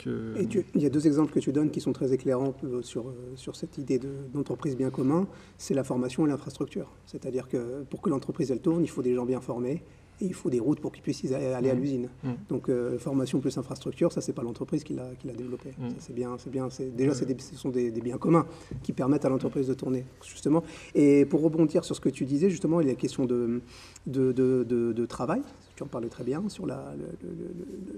[0.07, 0.35] Euh,
[0.75, 3.07] il y a deux exemples que tu donnes qui sont très éclairants euh, sur,
[3.37, 5.27] sur cette idée de- d'entreprise bien commun.
[5.57, 6.91] C'est la formation et l'infrastructure.
[7.07, 9.83] C'est-à-dire que pour que l'entreprise elle tourne, il faut des gens bien formés
[10.21, 11.81] et il faut des routes pour qu'ils puissent aller à Mhm.
[11.81, 12.09] l'usine.
[12.23, 12.33] Mhm.
[12.49, 15.71] Donc euh, formation plus infrastructure, ça c'est pas l'entreprise qui l'a développé.
[15.71, 16.69] Ça, C'est bien, c'est bien.
[16.97, 18.47] Déjà, des- ce sont des, des biens communs
[18.83, 20.63] qui permettent à l'entreprise de tourner justement.
[20.95, 23.61] Et pour rebondir sur ce que tu disais justement, il y a la question de,
[24.07, 25.43] de, de- de- de travail.
[25.75, 26.67] Tu en parlais très bien sur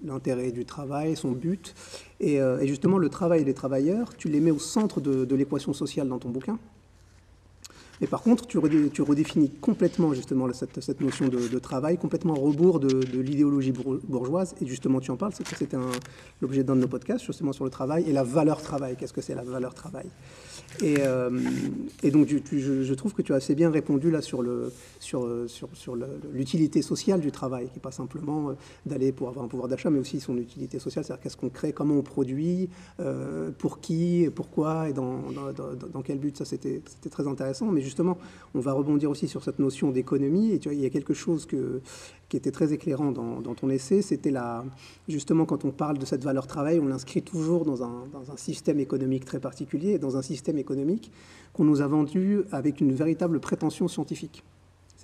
[0.04, 1.74] l'intérêt du travail, son but.
[2.20, 5.72] Et, euh, et justement, le travail les travailleurs, tu les mets au centre de l'équation
[5.72, 6.58] sociale dans ton bouquin.
[8.01, 12.80] Mais par contre, tu, redé- tu redéfinis complètement justement cette, notion de, travail, complètement rebours
[12.80, 14.55] de, de l'idéologie bour- bourgeoise.
[14.61, 15.76] Et justement, tu en parles, c'est que c'était
[16.40, 18.97] l'objet d'un de nos podcasts, justement sur le travail et la valeur travail.
[18.97, 20.07] Qu'est-ce que c'est la valeur travail?
[20.83, 21.31] Et, euh,
[22.03, 25.68] et donc, je, trouve que tu as assez bien répondu là sur le sur sur,
[25.72, 25.97] sur
[26.33, 28.55] l'utilité sociale du travail, qui n'est pas simplement euh,
[28.87, 31.72] d'aller pour avoir un pouvoir d'achat, mais aussi son utilité sociale, c'est-à-dire qu'est-ce qu'on crée,
[31.72, 32.68] comment on produit,
[33.01, 36.37] euh, pour qui, pourquoi et dans, dans, quel but.
[36.37, 37.66] Ça, c'était c'était très intéressant.
[37.66, 38.18] Mais justement,
[38.55, 40.53] on va rebondir aussi sur cette notion d'économie.
[40.53, 41.81] Et tu vois, il y a quelque chose que,
[42.29, 44.64] qui était très éclairant dans, ton essai, c'était la,
[45.09, 48.37] justement quand on parle de cette valeur travail, on l'inscrit toujours dans un, dans un
[48.37, 51.10] système économique très particulier, dans un système système économique
[51.52, 54.42] qu'on nous a vendu avec une véritable prétention scientifique.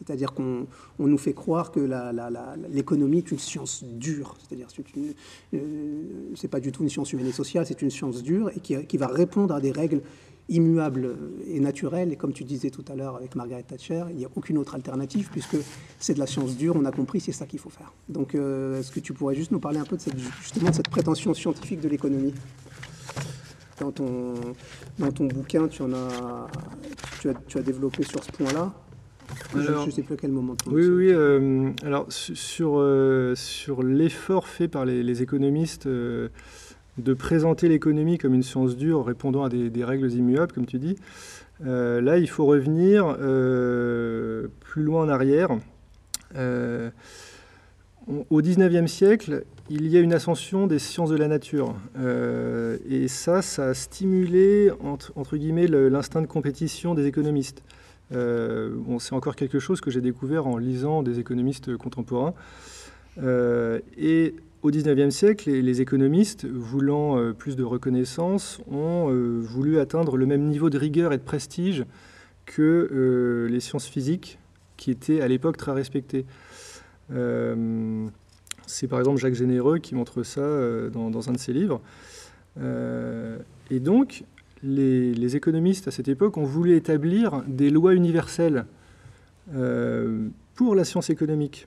[0.00, 0.66] C'est-à-dire qu'on
[0.98, 1.80] nous fait croire que
[2.70, 4.36] l'économie est une science dure.
[4.40, 4.82] C'est-à-dire que
[5.52, 8.60] ce n'est pas du tout une science humaine et sociale, c'est une science dure et
[8.60, 10.00] qui, va répondre à des règles
[10.48, 12.12] immuables et naturelles.
[12.12, 14.74] Et comme tu disais tout à l'heure avec Margaret Thatcher, il n'y a aucune autre
[14.74, 15.58] alternative puisque
[15.98, 17.92] c'est de la science dure, on a compris, c'est ça qu'il faut faire.
[18.08, 19.98] Donc euh, est-ce que tu pourrais juste nous parler un peu
[20.40, 22.32] justement de cette prétention scientifique de l'économie?
[23.80, 24.34] Dans ton,
[24.98, 26.48] dans ton bouquin, tu, en as,
[27.20, 28.72] tu, as, tu as développé sur ce point-là.
[29.54, 30.56] je ne sais plus à quel moment.
[30.66, 31.08] Oui, oui.
[31.10, 36.28] Euh, alors, sur, euh, sur l'effort fait par les, économistes euh,
[36.98, 40.96] de présenter l'économie comme une science dure répondant à des, règles immuables, comme tu dis,
[41.60, 43.16] là, il faut revenir
[44.60, 45.50] plus loin en arrière.
[48.30, 51.76] au XIXe siècle, il y a une ascension des sciences de la nature.
[51.96, 57.62] Euh, et ça, ça a stimulé, entre, guillemets, l'instinct de compétition des économistes.
[58.12, 62.34] Euh, c'est encore quelque chose que j'ai découvert en lisant des économistes contemporains.
[63.22, 69.08] Euh, et au XIXe siècle, les, économistes, voulant plus de reconnaissance, ont
[69.40, 71.84] voulu atteindre le même niveau de rigueur et de prestige
[72.44, 74.40] que les sciences physiques,
[74.76, 76.26] qui étaient à l'époque très respectées.
[78.70, 81.80] C'est par exemple Jacques Généreux qui montre ça euh, dans, un de ses livres.
[82.60, 83.38] Euh,
[83.70, 84.24] et donc,
[84.62, 88.66] les, économistes à cette époque ont voulu établir des lois universelles
[89.54, 91.66] euh, pour la science économique.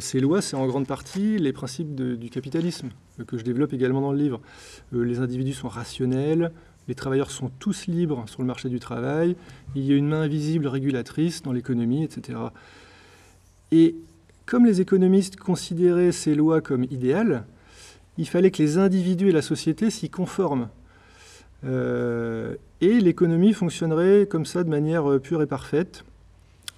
[0.00, 2.90] ces lois, c'est en grande partie les principes du capitalisme,
[3.26, 4.40] que je développe également dans le livre.
[4.92, 6.52] les individus sont rationnels,
[6.88, 9.36] les travailleurs sont tous libres sur le marché du travail,
[9.74, 12.38] il y a une main invisible régulatrice dans l'économie, etc.
[13.70, 13.94] Et
[14.50, 17.44] comme les économistes considéraient ces lois comme idéales,
[18.18, 20.68] il fallait que les individus et la société s'y conforment.
[21.64, 26.04] Euh, et l'économie fonctionnerait comme ça de manière euh, pure et parfaite.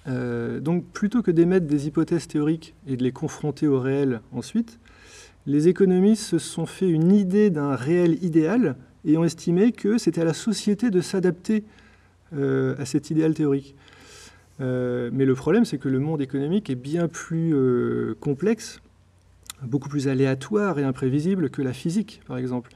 [0.07, 4.77] Euh, donc plutôt que d'émettre des hypothèses théoriques et de les confronter au réel ensuite,
[5.47, 10.21] les économistes se sont fait une idée d'un réel idéal et ont estimé que c'était
[10.21, 11.63] à la société de s'adapter
[12.35, 13.75] à cet idéal théorique.
[14.61, 18.81] Euh, mais le problème, c'est que le monde économique est bien plus euh, complexe,
[19.63, 22.71] beaucoup plus aléatoire et imprévisible que la physique, par exemple.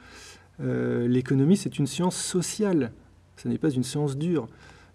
[0.60, 2.92] Euh, l'économie, c'est une science sociale,
[3.36, 4.48] ce n'est pas une science dure.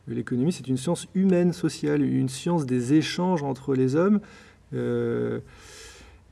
[0.08, 4.20] L'économie, c'est une science humaine, sociale, une science des échanges entre les hommes.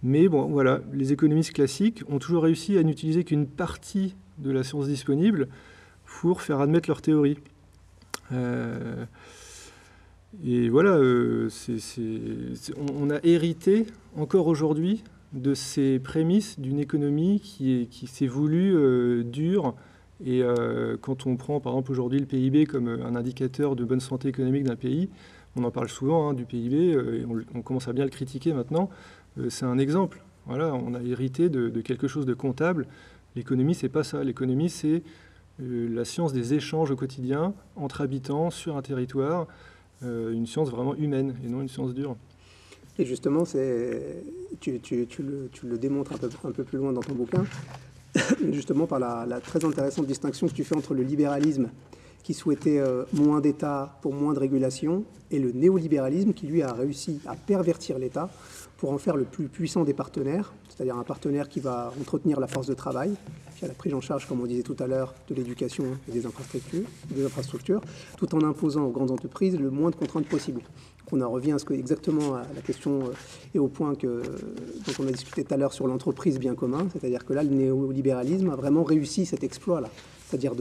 [0.02, 4.64] mais bon, voilà, les économistes classiques ont toujours réussi à n'utiliser qu'une partie de la
[4.64, 5.46] science disponible
[6.04, 7.38] pour faire admettre leur théorie.
[10.44, 11.48] Et voilà, euh,
[12.94, 15.02] on, a hérité encore aujourd'hui
[15.32, 19.74] de ces prémices d'une économie qui, s'est voulue euh, dure.
[20.24, 24.00] Et euh, quand on prend par exemple aujourd'hui le PIB comme un indicateur de bonne
[24.00, 25.08] santé économique d'un pays,
[25.56, 27.24] on en parle souvent hein, du PIB, et
[27.54, 28.88] on, commence à bien le critiquer maintenant.
[29.48, 30.22] c'est un exemple.
[30.46, 32.86] Voilà, on a hérité de, de quelque chose de comptable.
[33.34, 34.22] L'économie, c'est pas ça.
[34.22, 35.02] L'économie, c'est
[35.58, 39.48] la science des échanges au quotidien entre habitants sur un territoire.
[40.02, 42.16] Euh, une science vraiment humaine et non une science dure.
[42.98, 43.44] Et justement,
[44.60, 47.44] tu, tu, le, démontres un peu, un peu, plus loin dans ton bouquin,
[48.52, 51.68] justement par la, très intéressante distinction que tu fais entre le libéralisme
[52.22, 56.72] qui souhaitait euh, moins d'État pour moins de régulation, et le néolibéralisme qui, lui, a
[56.72, 58.30] réussi à pervertir l'État
[58.80, 62.46] pour en faire le plus puissant des partenaires, c'est-à-dire un partenaire qui va entretenir la
[62.46, 63.14] force de travail,
[63.58, 66.12] qui a la prise en charge, comme on disait tout à l'heure, de l'éducation et
[66.12, 67.82] des infrastructures, des infrastructures,
[68.16, 70.62] tout en imposant aux grandes entreprises le moins de contraintes possible.
[71.12, 73.12] On en revient exactement à la question euh,
[73.54, 74.22] et au point que,
[74.86, 77.50] dont on a discuté tout à l'heure sur l'entreprise bien commun, c'est-à-dire que là, le
[77.50, 79.90] néolibéralisme a vraiment réussi cet exploit-là,
[80.26, 80.54] c'est-à-dire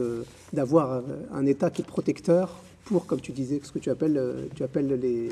[0.52, 1.00] d'avoir euh,
[1.32, 4.62] un État qui est protecteur pour, comme tu disais, ce que tu appelles, euh, tu
[4.62, 5.30] appelles les,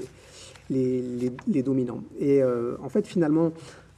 [0.71, 2.03] les, dominants.
[2.19, 3.53] Et en fait, finalement,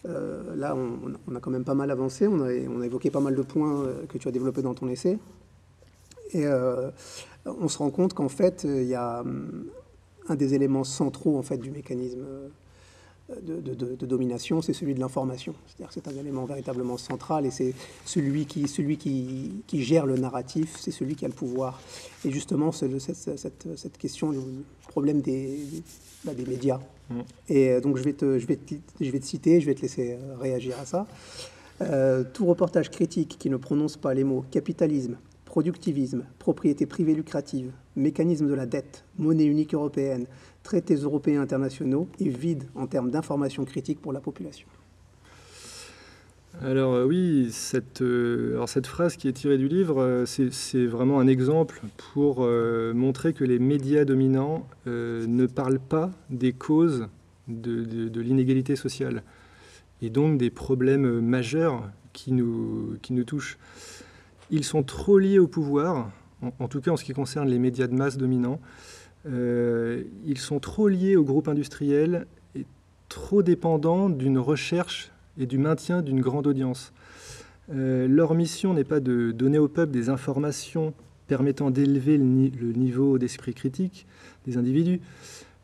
[0.07, 2.27] euh, là, on, a quand même pas mal avancé.
[2.27, 5.19] On a, évoqué pas mal de points euh, que tu as développés dans ton essai.
[6.33, 6.91] Et euh,
[7.45, 9.67] on se rend compte qu'en fait, il y a hum,
[10.29, 12.25] un des éléments centraux en fait, du mécanisme
[13.43, 15.55] de, domination, c'est celui de l'information.
[15.67, 17.75] C'est-à-dire c'est un élément véritablement central et c'est
[18.05, 21.81] celui, qui, celui qui, qui, gère le narratif, c'est celui qui a le pouvoir.
[22.25, 24.41] Et justement, cette, cette, cette, question, le
[24.89, 25.59] problème des,
[26.25, 26.81] bah, des médias.
[27.11, 27.21] Mm.
[27.49, 29.75] Et euh, donc je vais, te, je, vais te, je vais te citer, je vais
[29.75, 31.07] te laisser euh, réagir à ça.
[31.83, 35.17] Euh, tout reportage critique qui ne prononce pas les mots capitalisme,
[35.47, 40.27] productivisme, propriété privée lucrative, mécanisme de la dette, monnaie unique européenne,
[40.63, 44.69] traités européens internationaux est vide en termes d'information critique pour la population.
[46.63, 50.85] Alors euh, oui, cette, euh, alors cette phrase qui est tirée du livre, euh, c'est
[50.85, 51.81] vraiment un exemple
[52.13, 52.41] pour
[52.95, 57.07] montrer que les médias dominants ne parlent pas des causes
[57.49, 59.23] de, de- l'inégalité sociale
[60.03, 63.59] et donc des problèmes majeurs qui nous, qui nous touchent.
[64.51, 66.11] Ils sont trop liés au pouvoir,
[66.59, 68.61] en tout cas en ce qui concerne les médias de masse dominants.
[69.27, 72.65] Euh, ils sont trop liés au groupe industriel et
[73.09, 76.93] trop dépendants d'une recherche et du maintien d'une grande audience.
[77.73, 80.95] Euh, leur mission n'est pas de donner au peuple des informations
[81.29, 84.07] permettant d'élever le niveau d'esprit critique
[84.47, 85.01] des individus.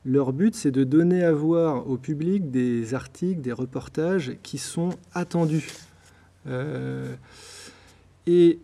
[0.05, 4.91] Leur but, c'est de donner à voir au public des articles, des reportages qui sont
[5.13, 5.67] attendus.
[6.47, 7.13] Euh,
[8.29, 8.61] et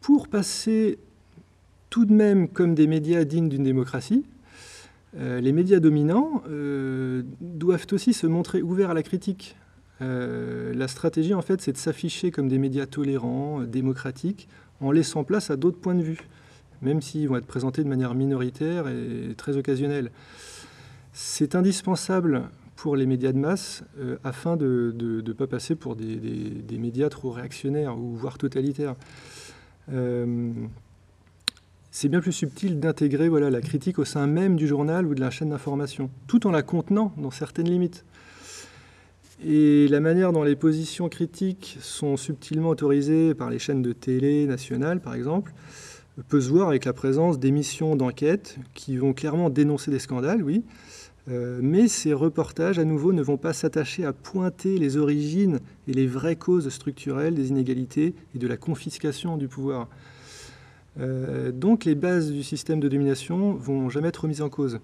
[0.00, 0.98] pour passer
[1.92, 4.24] tout de même comme des médias dignes d'une démocratie,
[5.18, 9.56] euh, les médias dominants euh, doivent aussi se montrer ouverts à la critique.
[10.00, 14.48] Euh, la stratégie, en fait, c'est de s'afficher comme des médias tolérants, démocratiques,
[14.80, 16.20] en laissant place à d'autres points de vue,
[16.80, 20.12] même s'ils vont être présentés de manière minoritaire et très occasionnelle.
[21.12, 23.84] C'est indispensable pour les médias de masse
[24.24, 28.96] afin de ne pas passer pour des médias trop réactionnaires ou voire totalitaires.
[31.94, 35.20] C'est bien plus subtil d'intégrer voilà, la critique au sein même du journal ou de
[35.20, 38.06] la chaîne d'information, tout en la contenant dans certaines limites.
[39.44, 44.46] Et la manière dont les positions critiques sont subtilement autorisées par les chaînes de télé
[44.46, 45.52] nationales, par exemple,
[46.28, 50.64] peut se voir avec la présence d'émissions d'enquête qui vont clairement dénoncer des scandales, oui,
[51.28, 55.92] euh, mais ces reportages, à nouveau, ne vont pas s'attacher à pointer les origines et
[55.92, 59.88] les vraies causes structurelles des inégalités et de la confiscation du pouvoir.
[61.00, 64.80] Euh, donc les bases du système de domination vont jamais être remises en cause.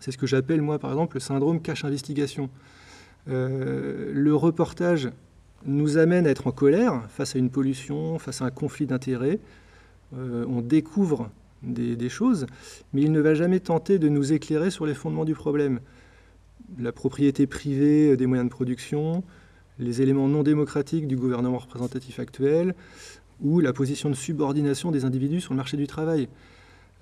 [0.00, 2.50] C'est ce que j'appelle, moi, par exemple, le syndrome cache-investigation.
[3.28, 5.10] Euh, le reportage
[5.64, 9.40] nous amène à être en colère face à une pollution, face à un conflit d'intérêts.
[10.16, 11.30] Euh, on découvre
[11.62, 12.46] des, des choses,
[12.92, 15.80] mais il ne va jamais tenter de nous éclairer sur les fondements du problème.
[16.78, 19.24] La propriété privée des moyens de production,
[19.78, 22.74] les éléments non démocratiques du gouvernement représentatif actuel,
[23.42, 26.28] ou la position de subordination des individus sur le marché du travail.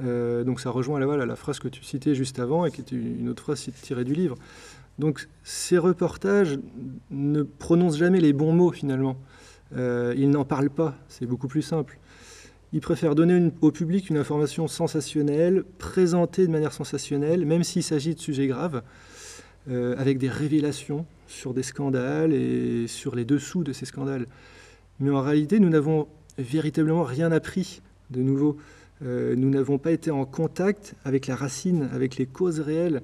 [0.02, 2.80] Euh, donc ça rejoint la, voilà, la phrase que tu citais juste avant et qui
[2.80, 4.36] était une autre phrase tirée du livre.
[4.98, 6.58] Donc ces reportages
[7.10, 9.16] ne prononcent jamais les bons mots finalement.
[9.76, 11.98] Euh, ils n'en parlent pas, c'est beaucoup plus simple.
[12.72, 18.16] Ils préfèrent donner au public une information sensationnelle, présentée de manière sensationnelle, même s'il s'agit
[18.16, 18.82] de sujets graves,
[19.70, 24.26] euh, avec des révélations sur des scandales et sur les dessous de ces scandales.
[24.98, 26.08] Mais en réalité, nous n'avons
[26.38, 27.80] véritablement rien appris
[28.10, 28.58] de nouveau.
[29.02, 33.02] Euh, nous n'avons pas été en contact avec la racine, avec les causes réelles,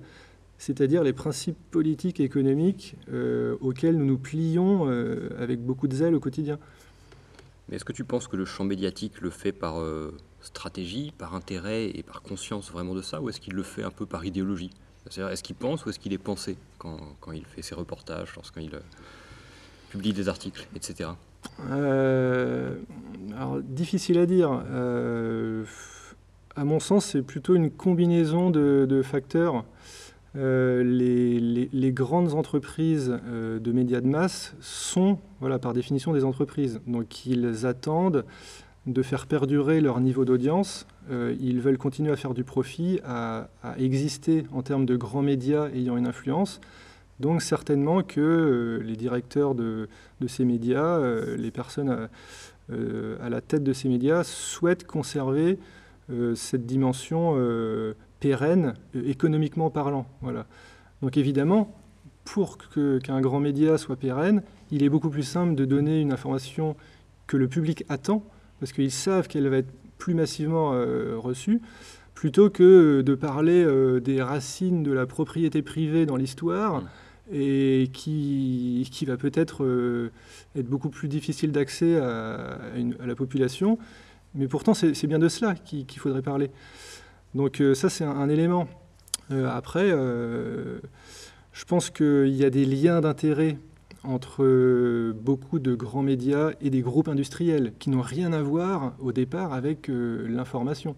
[0.59, 5.95] c'est-à-dire les principes politiques et économiques euh, auxquels nous nous plions euh, avec beaucoup de
[5.95, 6.59] zèle au quotidien.
[7.69, 9.77] Mais est-ce que tu penses que le champ médiatique le fait par
[10.41, 13.93] stratégie, par intérêt et par conscience vraiment de ça, ou est-ce qu'il le fait un
[13.93, 14.71] peu par idéologie?
[15.05, 18.35] C'est-à-dire, est-ce qu'il pense ou est-ce qu'il est pensé quand, quand il fait ses reportages,
[18.35, 18.71] lorsqu'il
[19.91, 21.11] publie des articles, etc.
[21.71, 22.77] Euh,
[23.37, 24.63] alors, difficile à dire.
[24.71, 25.65] Euh,
[26.57, 29.65] à mon sens, c'est plutôt une combinaison de, facteurs.
[30.37, 36.81] Euh, les, grandes entreprises de médias de masse sont, voilà, par définition, des entreprises.
[36.87, 38.25] Donc, ils attendent
[38.87, 40.87] de faire perdurer leur niveau d'audience.
[41.11, 45.97] Ils veulent continuer à faire du profit, à exister en termes de grands médias ayant
[45.97, 46.61] une influence.
[47.21, 49.89] Donc, certainement que euh, les directeurs de,
[50.27, 52.09] ces médias, euh, les personnes à,
[52.73, 55.59] euh, à la tête de ces médias souhaitent conserver
[56.35, 57.37] cette dimension
[58.19, 58.75] pérenne,
[59.07, 60.07] économiquement parlant.
[60.23, 60.45] Voilà.
[61.03, 61.73] Donc évidemment,
[62.25, 64.43] pour qu'un grand média soit pérenne,
[64.73, 66.75] il est beaucoup plus simple de donner une information
[67.29, 68.25] que le public attend,
[68.59, 70.71] parce qu'ils savent qu'elle va être plus massivement
[71.17, 71.63] reçue,
[72.15, 73.65] plutôt que de parler
[74.01, 76.87] des racines de la propriété privée dans l'histoire, Mm.
[77.33, 80.11] Et qui, qui va peut-être euh,
[80.57, 82.59] être beaucoup plus difficile d'accès à,
[83.05, 83.79] la population.
[84.35, 86.51] Mais pourtant, c'est bien de cela qu'il faudrait parler.
[87.35, 88.69] Donc euh, ça, c'est un, élément.
[89.31, 93.59] Euh, après, je pense qu'il y a des liens d'intérêt
[94.03, 99.13] entre beaucoup de grands médias et des groupes industriels qui n'ont rien à voir au
[99.13, 100.97] départ avec l'information.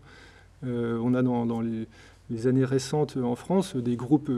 [0.65, 4.31] On a dans, les, années récentes en France des groupes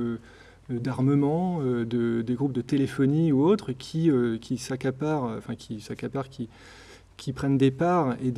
[0.70, 5.80] d'armement, euh, de, des groupes de téléphonie ou autres qui, euh, qui s'accaparent, enfin qui
[5.80, 6.48] s'accaparent, qui,
[7.16, 8.32] qui prennent des parts et,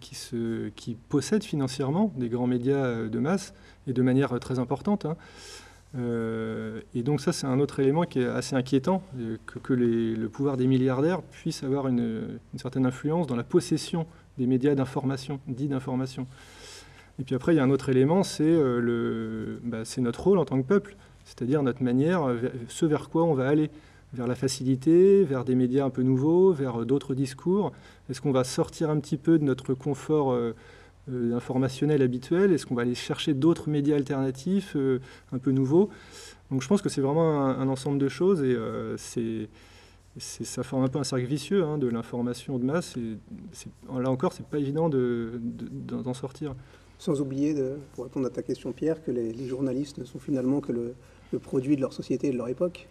[0.00, 3.54] qui, se, qui possèdent financièrement des grands médias euh, de masse
[3.86, 5.06] et de manière très importante.
[5.06, 5.16] hein.
[6.94, 9.02] et donc ça, c'est un autre élément qui est assez inquiétant,
[9.46, 14.06] que, le pouvoir des milliardaires puisse avoir une, certaine influence dans la possession
[14.38, 16.26] des médias d'information, dits d'information.
[17.18, 18.56] Et puis après, il y a un autre élément, c'est
[19.64, 20.96] bah, notre rôle en tant que peuple,
[21.30, 22.26] c'est-à-dire notre manière,
[22.68, 23.70] ce vers quoi on va aller
[24.12, 27.72] vers la facilité, vers des médias un peu nouveaux, vers d'autres discours
[28.08, 30.54] Est-ce qu'on va sortir un petit peu de notre confort euh,
[31.10, 32.52] euh, informationnel habituel?
[32.52, 35.00] Est-ce qu'on va aller chercher d'autres médias alternatifs euh,
[35.32, 35.90] un peu nouveaux?
[36.50, 38.56] Donc je pense que c'est vraiment un, ensemble de choses et
[40.18, 42.96] ça forme un peu un cercle vicieux hein, de l'information de masse.
[43.88, 46.56] Là encore, c'est pas évident d'en sortir.
[46.98, 50.60] Sans oublier, de, pour répondre à ta question Pierre, que les, journalistes ne sont finalement
[50.60, 50.94] que le,
[51.32, 52.88] le produit de leur société et de leur époque.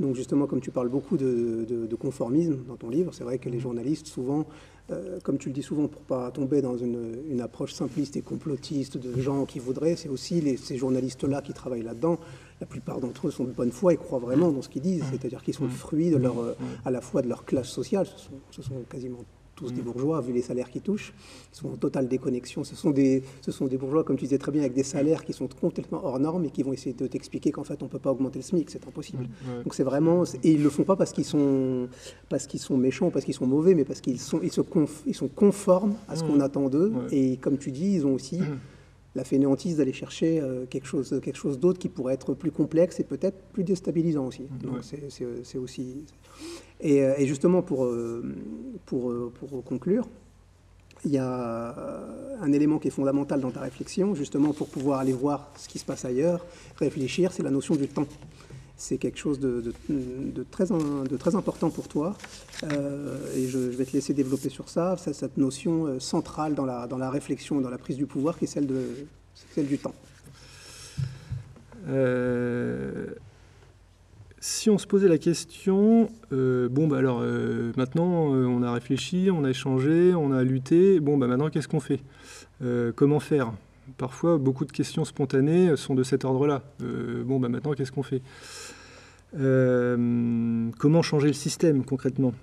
[0.00, 3.58] Donc justement, comme tu parles beaucoup de, conformisme dans ton livre, c'est vrai que les
[3.58, 4.46] journalistes, souvent,
[4.90, 8.96] euh, comme tu le dis souvent, pour pas tomber dans une, approche simpliste et complotiste
[8.96, 12.18] de gens qui voudraient, c'est aussi ces journalistes-là qui travaillent là-dedans.
[12.60, 15.04] La plupart d'entre eux sont de bonne foi et croient vraiment dans ce qu'ils disent,
[15.10, 18.06] c'est-à-dire qu'ils sont le fruit de leur, euh, à la fois de leur classe sociale,
[18.06, 19.24] ce sont, ce sont quasiment
[19.58, 19.84] tous des mm.
[19.84, 21.12] bourgeois, vu les salaires qu'ils touchent.
[21.52, 22.62] Ils sont en totale déconnexion.
[22.62, 25.24] Ce sont, des, ce sont des bourgeois, comme tu disais très bien, avec des salaires
[25.24, 27.90] qui sont complètement hors normes et qui vont essayer de t'expliquer qu'en fait, on ne
[27.90, 29.24] peut pas augmenter le SMIC, c'est impossible.
[29.24, 30.24] Mm, Donc c'est vraiment...
[30.44, 31.88] Et ils ne le font pas parce qu'ils sont,
[32.28, 34.60] parce qu'ils sont méchants, parce qu'ils sont mauvais, mais parce qu'ils sont, ils se
[35.06, 36.42] ils sont conformes à ce qu'on mm.
[36.42, 36.92] attend d'eux.
[37.10, 38.40] Et comme tu dis, ils ont aussi
[39.14, 43.00] la fainéantise d'aller chercher euh, quelque chose, quelque chose d'autre qui pourrait être plus complexe
[43.00, 44.46] et peut-être plus déstabilisant aussi.
[44.62, 46.04] Donc c'est aussi...
[46.84, 48.22] Euh, et, justement, pour, euh,
[48.86, 50.08] pour, pour, conclure,
[51.04, 51.74] il y a
[52.40, 55.78] un élément qui est fondamental dans ta réflexion, justement pour pouvoir aller voir ce qui
[55.78, 56.44] se passe ailleurs,
[56.76, 58.06] réfléchir, c'est la notion du temps
[58.78, 59.74] c'est quelque chose de,
[60.50, 60.70] très,
[61.34, 62.16] important pour toi.
[62.62, 67.70] et je, vais te laisser développer sur ça, cette notion centrale dans la, réflexion, dans
[67.70, 69.94] la prise du pouvoir, qui est celle, du temps.
[71.88, 73.06] Euh,
[74.40, 79.30] si on se posait la question, euh, bon, bah alors euh, maintenant on a réfléchi,
[79.32, 82.00] on a échangé, on a lutté, bon, bah maintenant qu'est-ce qu'on fait?
[82.94, 83.52] Comment faire?
[83.96, 86.62] Parfois, beaucoup de questions spontanées sont de cet ordre-là.
[86.80, 88.22] bon, bah maintenant qu'est-ce qu'on fait?
[89.32, 92.34] Comment changer le système concrètement?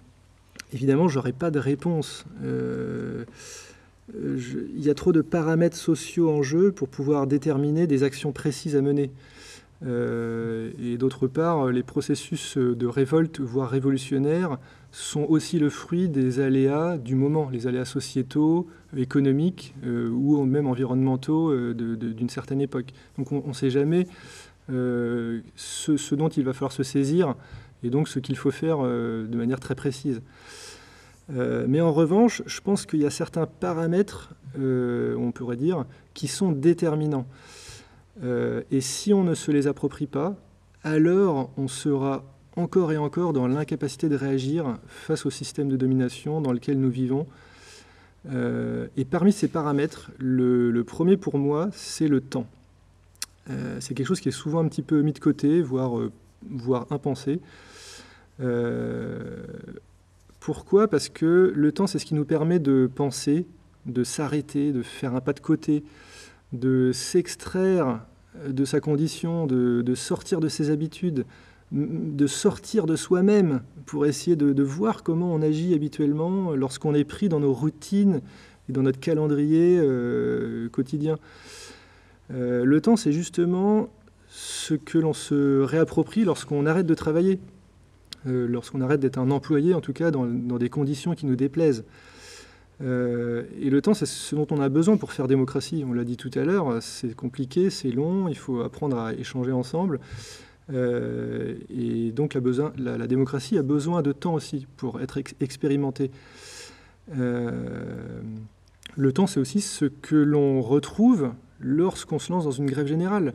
[0.73, 2.25] Évidemment, je n'aurai pas de réponse.
[2.43, 3.25] il
[4.77, 8.81] y a trop de paramètres sociaux en jeu pour pouvoir déterminer des actions précises à
[8.81, 9.11] mener.
[9.85, 14.57] Euh, et d'autre part, les processus de révolte, voire révolutionnaires,
[14.97, 20.67] sont aussi le fruit des aléas du moment, les aléas sociétaux, économiques euh, ou même
[20.67, 22.93] environnementaux euh, d'une certaine époque.
[23.17, 24.07] Donc on ne sait jamais
[24.67, 27.35] ce, dont il va falloir se saisir
[27.83, 30.21] et donc ce qu'il faut faire de manière très précise.
[31.29, 35.85] mais en revanche, je pense qu'il y a certains paramètres, on pourrait dire,
[36.15, 37.27] qui sont déterminants.
[38.23, 40.35] Euh, et si on ne se les approprie pas,
[40.83, 42.23] alors on sera
[42.55, 46.89] encore et encore dans l'incapacité de réagir face au système de domination dans lequel nous
[46.89, 47.27] vivons.
[48.31, 52.47] Euh, et parmi ces paramètres, le, premier pour moi, c'est le temps.
[53.49, 55.93] Euh, c'est quelque chose qui est souvent un petit peu mis de côté, voire,
[56.49, 57.39] voire impensé.
[60.39, 60.87] pourquoi?
[60.87, 63.45] Parce que le temps, c'est ce qui nous permet de penser,
[63.85, 65.83] de s'arrêter, de faire un pas de côté,
[66.53, 67.99] de s'extraire
[68.47, 71.25] de sa condition, de, sortir de ses habitudes,
[71.71, 77.29] de sortir de soi-même pour essayer de, voir comment on agit habituellement lorsqu'on est pris
[77.29, 78.21] dans nos routines
[78.69, 81.17] et dans notre calendrier euh, quotidien.
[82.33, 83.89] Euh, le temps, c'est justement
[84.27, 87.39] ce que l'on se réapproprie lorsqu'on arrête de travailler,
[88.27, 91.83] euh, lorsqu'on arrête d'être un employé, en tout cas dans des conditions qui nous déplaisent.
[92.81, 95.85] Et le temps, c'est ce dont on a besoin pour faire démocratie.
[95.87, 99.53] On l'a dit tout à l'heure, c'est compliqué, c'est long, il faut apprendre à échanger
[99.53, 100.01] ensemble.
[100.73, 102.37] Euh, et donc
[102.77, 106.11] la, démocratie a besoin de temps aussi pour être expérimentée.
[107.17, 108.21] Euh,
[108.95, 113.33] le temps, c'est aussi ce que l'on retrouve lorsqu'on se lance dans une grève générale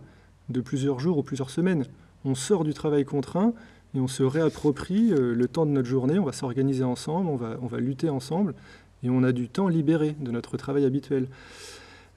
[0.49, 1.85] de plusieurs jours ou plusieurs semaines.
[2.25, 3.55] On sort du travail contraint
[3.95, 7.79] et on se réapproprie le temps de notre journée, on va s'organiser ensemble, on va,
[7.79, 8.55] lutter ensemble
[9.03, 11.29] et on a du temps libéré de notre travail habituel.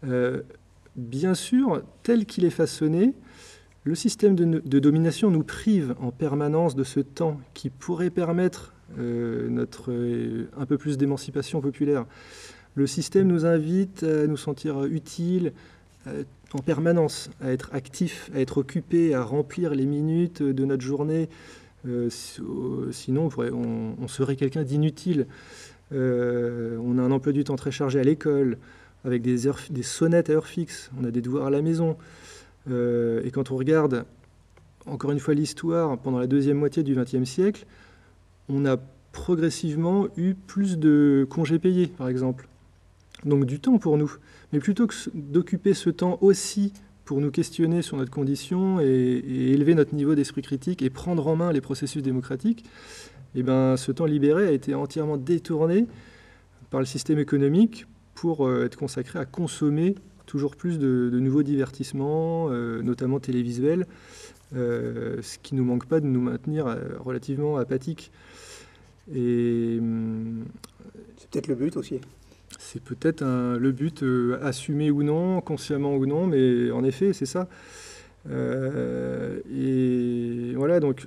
[0.05, 0.41] Euh,
[0.95, 3.14] bien sûr, tel qu'il est façonné,
[3.86, 9.49] le système de, domination nous prive en permanence de ce temps qui pourrait permettre euh,
[9.49, 12.05] notre, euh, un peu plus d'émancipation populaire.
[12.75, 15.53] Le système nous invite à nous sentir utiles
[16.53, 21.29] en permanence, à être actifs, à être occupés, à remplir les minutes de notre journée.
[22.09, 25.27] sinon, on, serait quelqu'un d'inutile.
[25.93, 28.57] Euh, on a un emploi du temps très chargé à l'école,
[29.05, 30.91] avec des, des sonnettes à heure fixe.
[30.99, 31.97] On a des devoirs à la maison.
[32.70, 34.05] Euh, et quand on regarde
[34.86, 37.66] encore une fois l'histoire, pendant la deuxième moitié du XXe siècle,
[38.49, 38.78] on a
[39.11, 42.47] progressivement eu plus de congés payés, par exemple.
[43.26, 44.11] Donc du temps pour nous.
[44.51, 46.74] Mais plutôt que d'occuper ce temps aussi
[47.05, 51.36] pour nous questionner sur notre condition et, élever notre niveau d'esprit critique et prendre en
[51.36, 52.66] main les processus démocratiques,
[53.36, 55.86] eh ben, ce temps libéré a été entièrement détourné
[56.70, 57.86] par le système économique
[58.16, 59.95] pour euh, être consacré à consommer
[60.34, 63.86] toujours plus de, nouveaux divertissements, euh, notamment télévisuels,
[64.55, 68.11] euh, ce qui ne nous manque pas de nous maintenir relativement apathiques.
[69.13, 70.45] Et hum,
[71.17, 72.01] c'est peut-être le but aussi.
[72.57, 74.03] C'est peut-être le but,
[74.41, 77.47] assumé ou non, consciemment ou non, mais en effet, c'est ça.
[78.27, 78.41] et
[80.55, 81.05] voilà, donc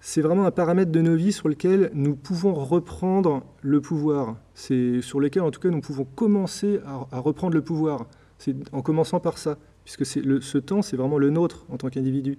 [0.00, 4.36] c'est vraiment un paramètre de nos vies sur lequel nous pouvons reprendre le pouvoir.
[4.54, 6.80] C'est sur lequel, en tout cas, nous pouvons commencer
[7.12, 8.06] à, reprendre le pouvoir.
[8.40, 12.38] C'est en commençant par ça, puisque ce temps, c'est vraiment le nôtre en tant qu'individu.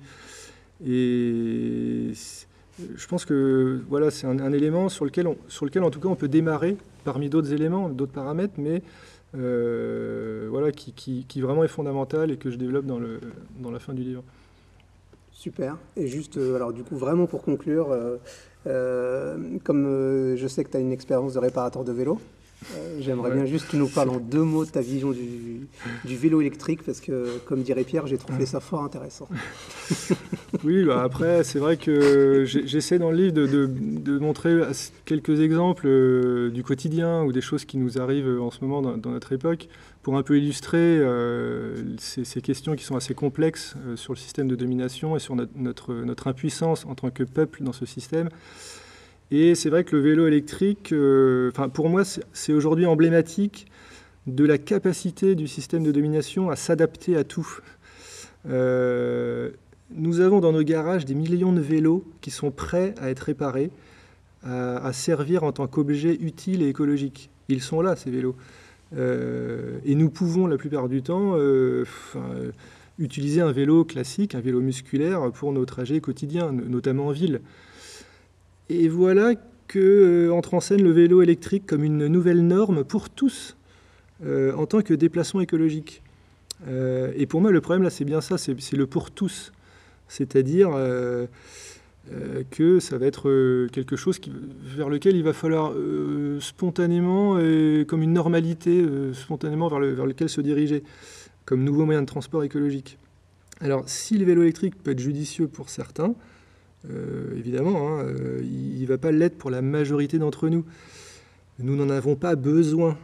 [0.84, 2.12] Et
[2.95, 6.16] je pense que voilà, c'est un, élément sur lequel, sur lequel, en tout cas, on
[6.16, 8.82] peut démarrer parmi d'autres éléments, d'autres paramètres, mais
[9.38, 12.99] euh, voilà, qui, qui, vraiment est fondamental et que je développe dans,
[13.72, 14.24] la fin du livre.
[15.32, 15.78] Super.
[15.97, 17.95] Et juste, euh, alors du coup, vraiment pour conclure,
[18.66, 22.20] euh, comme je sais que tu as une expérience de réparateur de vélo,
[22.99, 25.68] j'aimerais bien juste que tu nous parles en deux mots de ta vision du,
[26.05, 29.28] vélo électrique, parce que, comme dirait Pierre, j'ai trouvé ça fort intéressant.
[30.64, 34.62] oui, bah, après, c'est vrai que j'essaie dans le livre de, montrer
[35.05, 39.32] quelques exemples du quotidien ou des choses qui nous arrivent en ce moment dans notre
[39.34, 39.68] époque
[40.01, 44.47] pour un peu illustrer euh, ces, questions qui sont assez complexes euh, sur le système
[44.47, 48.30] de domination et sur notre, notre, impuissance en tant que peuple dans ce système.
[49.32, 52.04] Et c'est vrai que le vélo électrique, euh, pour moi,
[52.34, 53.68] c'est aujourd'hui emblématique
[54.28, 57.60] de la capacité du système de domination à s'adapter à tout.
[58.46, 63.72] nous avons dans nos garages des millions de vélos qui sont prêts à être réparés,
[64.44, 67.30] à, servir en tant qu'objet utile et écologique.
[67.50, 68.36] Ils sont là, ces vélos.
[68.96, 71.86] Euh, et nous pouvons la plupart du temps euh,
[73.00, 77.42] utiliser un vélo classique, un vélo musculaire pour nos trajets quotidiens, notamment en ville.
[78.72, 79.34] Et voilà
[79.68, 83.56] que euh, entre en scène le vélo électrique comme une nouvelle norme pour tous
[84.24, 86.04] en tant que déplacement écologique.
[86.68, 89.52] et pour moi, le problème là, c'est bien ça, c'est le pour tous.
[90.08, 90.70] C'est-à-dire
[92.10, 94.20] euh, que ça va être euh, quelque chose
[94.64, 97.36] vers lequel il va falloir euh, spontanément,
[97.88, 100.84] comme une normalité, spontanément vers, le, vers, lequel se diriger,
[101.46, 102.98] comme nouveau moyen de transport écologique.
[103.60, 106.16] Alors, si le vélo électrique peut être judicieux pour certains,
[107.38, 108.06] évidemment, hein,
[108.42, 110.66] il ne va pas l'être pour la majorité d'entre nous.
[111.60, 112.98] Nous n'en avons pas besoin.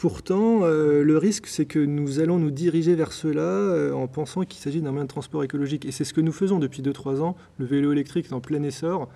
[0.00, 4.44] Pourtant, euh, le risque, c'est que nous allons nous diriger vers cela euh, en pensant
[4.44, 5.84] qu'il s'agit d'un moyen de transport écologique.
[5.84, 7.36] Et c'est ce que nous faisons depuis 2-3 ans.
[7.58, 9.10] Le vélo électrique est en plein essor.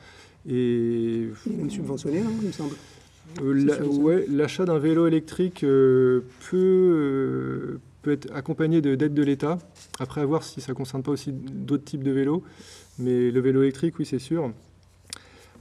[0.47, 1.31] Et...
[1.47, 2.75] Il est subventionné, hein, il me semble.
[3.43, 6.23] Euh, l'achat d'un vélo électrique peut,
[8.05, 9.59] peut être accompagné d'aides de, l'État.
[9.99, 12.45] Après, à voir si ça ne concerne pas aussi d'autres types de vélos.
[12.99, 14.53] Mais le vélo électrique, oui, c'est sûr.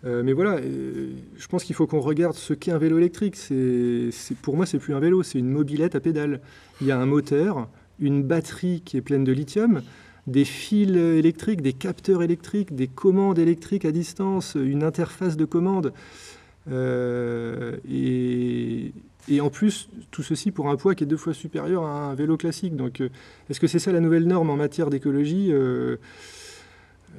[0.06, 3.36] Euh, mais voilà, euh, je pense qu'il faut qu'on regarde ce qu'est un vélo électrique.
[3.36, 6.42] C'est, pour moi, c'est plus un vélo, c'est une mobilette à pédales.
[6.82, 7.70] Il y a un moteur,
[8.00, 9.82] une batterie qui est pleine de lithium,
[10.28, 15.94] des fils électriques, des capteurs électriques, des commandes électriques à distance, une interface de commande.
[16.72, 18.94] Euh, et,
[19.42, 22.38] en plus, tout ceci pour un poids qui est deux fois supérieur à un vélo
[22.38, 22.76] classique.
[22.76, 23.02] Donc,
[23.50, 25.52] est-ce que c'est ça la nouvelle norme en matière d'écologie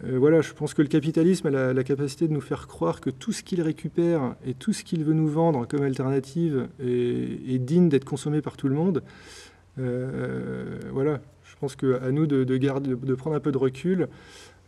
[0.02, 3.10] euh, voilà, je pense que le capitalisme a la, capacité de nous faire croire que
[3.10, 7.88] tout ce qu'il récupère et tout ce qu'il veut nous vendre comme alternative est, digne
[7.88, 9.02] d'être consommé par tout le monde.
[9.78, 14.08] Euh, voilà, je pense qu'à nous de, de, prendre un peu de recul.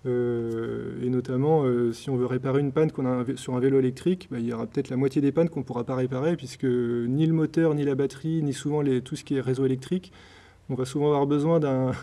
[0.06, 4.28] Euh, et notamment, si on veut réparer une panne qu'on a sur un vélo électrique,
[4.30, 6.64] bah, il y aura peut-être la moitié des pannes qu'on ne pourra pas réparer, puisque
[6.64, 10.12] ni le moteur, ni la batterie, ni souvent tout ce qui est réseau électrique
[10.68, 11.94] on va souvent avoir besoin d'un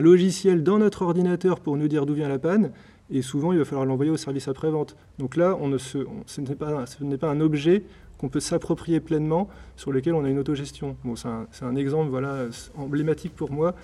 [0.00, 2.72] logiciel dans notre ordinateur pour nous dire d'où vient la panne,
[3.10, 4.96] et souvent il va falloir l'envoyer au service après-vente.
[5.18, 7.84] Donc là, ce n'est pas, un objet
[8.18, 10.96] qu'on peut s'approprier pleinement, sur lequel on a une autogestion.
[11.04, 13.74] Bon, c'est un, exemple voilà, emblématique pour moi,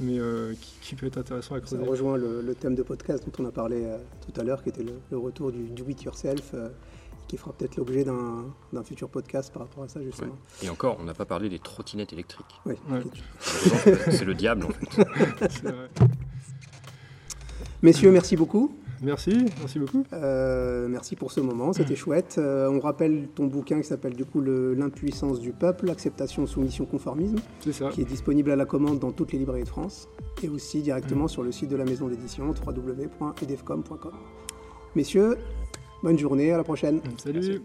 [0.00, 1.82] mais euh, qui, peut être intéressant à creuser.
[1.82, 4.70] Ça rejoint le, thème de podcast dont on a parlé euh, tout à l'heure, qui
[4.70, 6.52] était le, retour du do-it-yourself.
[6.54, 6.68] Euh,
[7.28, 10.36] qui fera peut-être l'objet d'un futur podcast par rapport à ça, justement.
[10.62, 12.60] Et encore, on n'a pas parlé des trottinettes électriques.
[12.66, 12.74] Oui.
[13.40, 15.62] C'est le diable, en fait.
[17.82, 18.76] Messieurs, merci beaucoup.
[19.02, 20.04] Merci, merci beaucoup.
[20.12, 22.36] Euh, merci pour ce moment, c'était chouette.
[22.38, 27.38] Euh, on rappelle ton bouquin qui s'appelle du coup L'impuissance du peuple, acceptation, soumission, conformisme,
[27.60, 27.88] C'est ça.
[27.90, 30.08] qui est disponible à la commande dans toutes les librairies de France
[30.42, 34.12] et aussi directement sur le site de la maison d'édition www.edefcom.com.
[34.94, 35.36] Messieurs,
[36.02, 37.00] bonne journée, à la prochaine.
[37.18, 37.60] Salut.